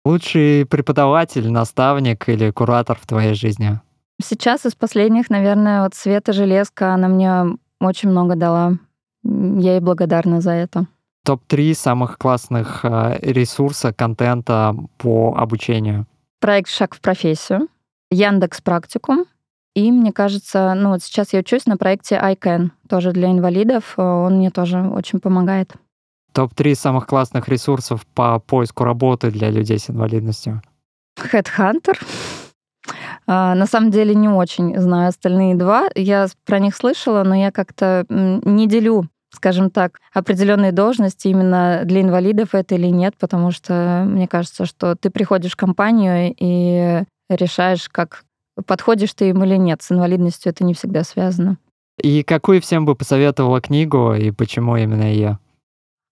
Лучший 0.04 0.66
преподаватель, 0.66 1.50
наставник 1.50 2.28
или 2.28 2.50
куратор 2.50 2.98
в 3.00 3.06
твоей 3.06 3.34
жизни? 3.34 3.80
Сейчас 4.22 4.64
из 4.64 4.74
последних, 4.74 5.30
наверное, 5.30 5.82
вот 5.82 5.94
Света 5.94 6.32
Железка, 6.32 6.94
она 6.94 7.08
мне 7.08 7.58
очень 7.80 8.08
много 8.08 8.36
дала. 8.36 8.78
Я 9.24 9.72
ей 9.72 9.80
благодарна 9.80 10.40
за 10.40 10.52
это. 10.52 10.86
Топ-3 11.24 11.74
самых 11.74 12.18
классных 12.18 12.84
э, 12.84 13.18
ресурса, 13.20 13.92
контента 13.92 14.74
по 14.98 15.34
обучению. 15.36 16.06
Проект 16.40 16.68
«Шаг 16.68 16.96
в 16.96 17.00
профессию», 17.00 17.68
Яндекс 18.10 18.60
Практикум, 18.60 19.26
и 19.74 19.90
мне 19.90 20.12
кажется, 20.12 20.74
ну 20.74 20.90
вот 20.90 21.02
сейчас 21.02 21.32
я 21.32 21.40
учусь 21.40 21.66
на 21.66 21.76
проекте 21.76 22.16
iCan, 22.16 22.70
тоже 22.88 23.12
для 23.12 23.30
инвалидов. 23.30 23.94
Он 23.96 24.36
мне 24.36 24.50
тоже 24.50 24.80
очень 24.80 25.18
помогает. 25.18 25.72
Топ-3 26.32 26.74
самых 26.74 27.06
классных 27.06 27.48
ресурсов 27.48 28.06
по 28.06 28.38
поиску 28.38 28.84
работы 28.84 29.30
для 29.30 29.50
людей 29.50 29.78
с 29.78 29.88
инвалидностью. 29.88 30.62
Headhunter. 31.18 31.98
А, 33.26 33.54
на 33.54 33.66
самом 33.66 33.90
деле 33.90 34.14
не 34.14 34.28
очень 34.28 34.78
знаю 34.78 35.08
остальные 35.08 35.54
два. 35.54 35.88
Я 35.94 36.26
про 36.44 36.58
них 36.58 36.74
слышала, 36.76 37.22
но 37.22 37.34
я 37.34 37.50
как-то 37.50 38.04
не 38.08 38.66
делю 38.66 39.08
скажем 39.34 39.70
так, 39.70 39.98
определенные 40.12 40.72
должности 40.72 41.28
именно 41.28 41.82
для 41.86 42.02
инвалидов 42.02 42.54
это 42.54 42.74
или 42.74 42.88
нет, 42.88 43.14
потому 43.18 43.50
что 43.50 44.04
мне 44.06 44.28
кажется, 44.28 44.66
что 44.66 44.94
ты 44.94 45.08
приходишь 45.08 45.52
в 45.52 45.56
компанию 45.56 46.34
и 46.38 47.02
решаешь, 47.30 47.88
как 47.88 48.24
подходишь 48.66 49.14
ты 49.14 49.30
им 49.30 49.42
или 49.42 49.56
нет. 49.56 49.80
С 49.80 49.90
инвалидностью 49.90 50.50
это 50.50 50.64
не 50.64 50.74
всегда 50.74 51.02
связано. 51.02 51.56
И 51.98 52.22
какую 52.22 52.60
всем 52.60 52.84
бы 52.84 52.94
посоветовала 52.94 53.62
книгу 53.62 54.12
и 54.12 54.30
почему 54.32 54.76
именно 54.76 55.04
ее? 55.04 55.38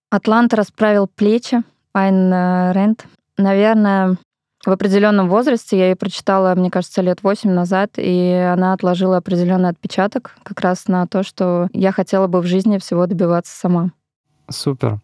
«Атлант 0.09 0.53
расправил 0.55 1.07
плечи», 1.07 1.61
Айн 1.93 2.33
Рэнд. 2.73 3.05
Наверное, 3.37 4.17
в 4.65 4.71
определенном 4.71 5.29
возрасте, 5.29 5.77
я 5.77 5.89
ее 5.89 5.95
прочитала, 5.95 6.53
мне 6.55 6.69
кажется, 6.69 7.01
лет 7.01 7.23
восемь 7.23 7.51
назад, 7.51 7.91
и 7.97 8.31
она 8.31 8.73
отложила 8.73 9.17
определенный 9.17 9.69
отпечаток 9.69 10.35
как 10.43 10.59
раз 10.61 10.87
на 10.87 11.07
то, 11.07 11.23
что 11.23 11.67
я 11.73 11.91
хотела 11.91 12.27
бы 12.27 12.41
в 12.41 12.45
жизни 12.45 12.77
всего 12.77 13.07
добиваться 13.07 13.57
сама. 13.57 13.91
Супер. 14.49 14.99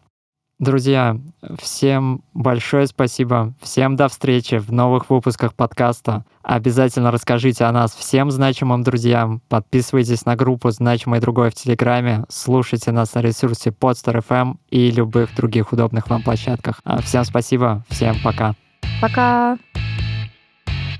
Друзья, 0.58 1.16
всем 1.60 2.22
большое 2.34 2.88
спасибо. 2.88 3.54
Всем 3.62 3.94
до 3.94 4.08
встречи 4.08 4.56
в 4.58 4.72
новых 4.72 5.08
выпусках 5.08 5.54
подкаста. 5.54 6.24
Обязательно 6.42 7.12
расскажите 7.12 7.62
о 7.64 7.70
нас 7.70 7.92
всем 7.92 8.32
значимым 8.32 8.82
друзьям. 8.82 9.40
Подписывайтесь 9.48 10.26
на 10.26 10.34
группу 10.34 10.70
«Значимый 10.70 11.20
другой» 11.20 11.50
в 11.50 11.54
Телеграме. 11.54 12.24
Слушайте 12.28 12.90
нас 12.90 13.14
на 13.14 13.20
ресурсе 13.20 13.70
Podster.fm 13.70 14.56
и 14.70 14.90
любых 14.90 15.32
других 15.36 15.72
удобных 15.72 16.10
вам 16.10 16.24
площадках. 16.24 16.80
А, 16.82 17.00
всем 17.02 17.24
спасибо. 17.24 17.84
Всем 17.88 18.16
пока. 18.24 18.56
Пока. 19.00 19.58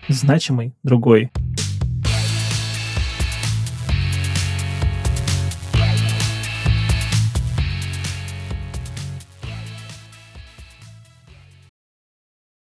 Значимый 0.08 0.72
другой. 0.84 1.30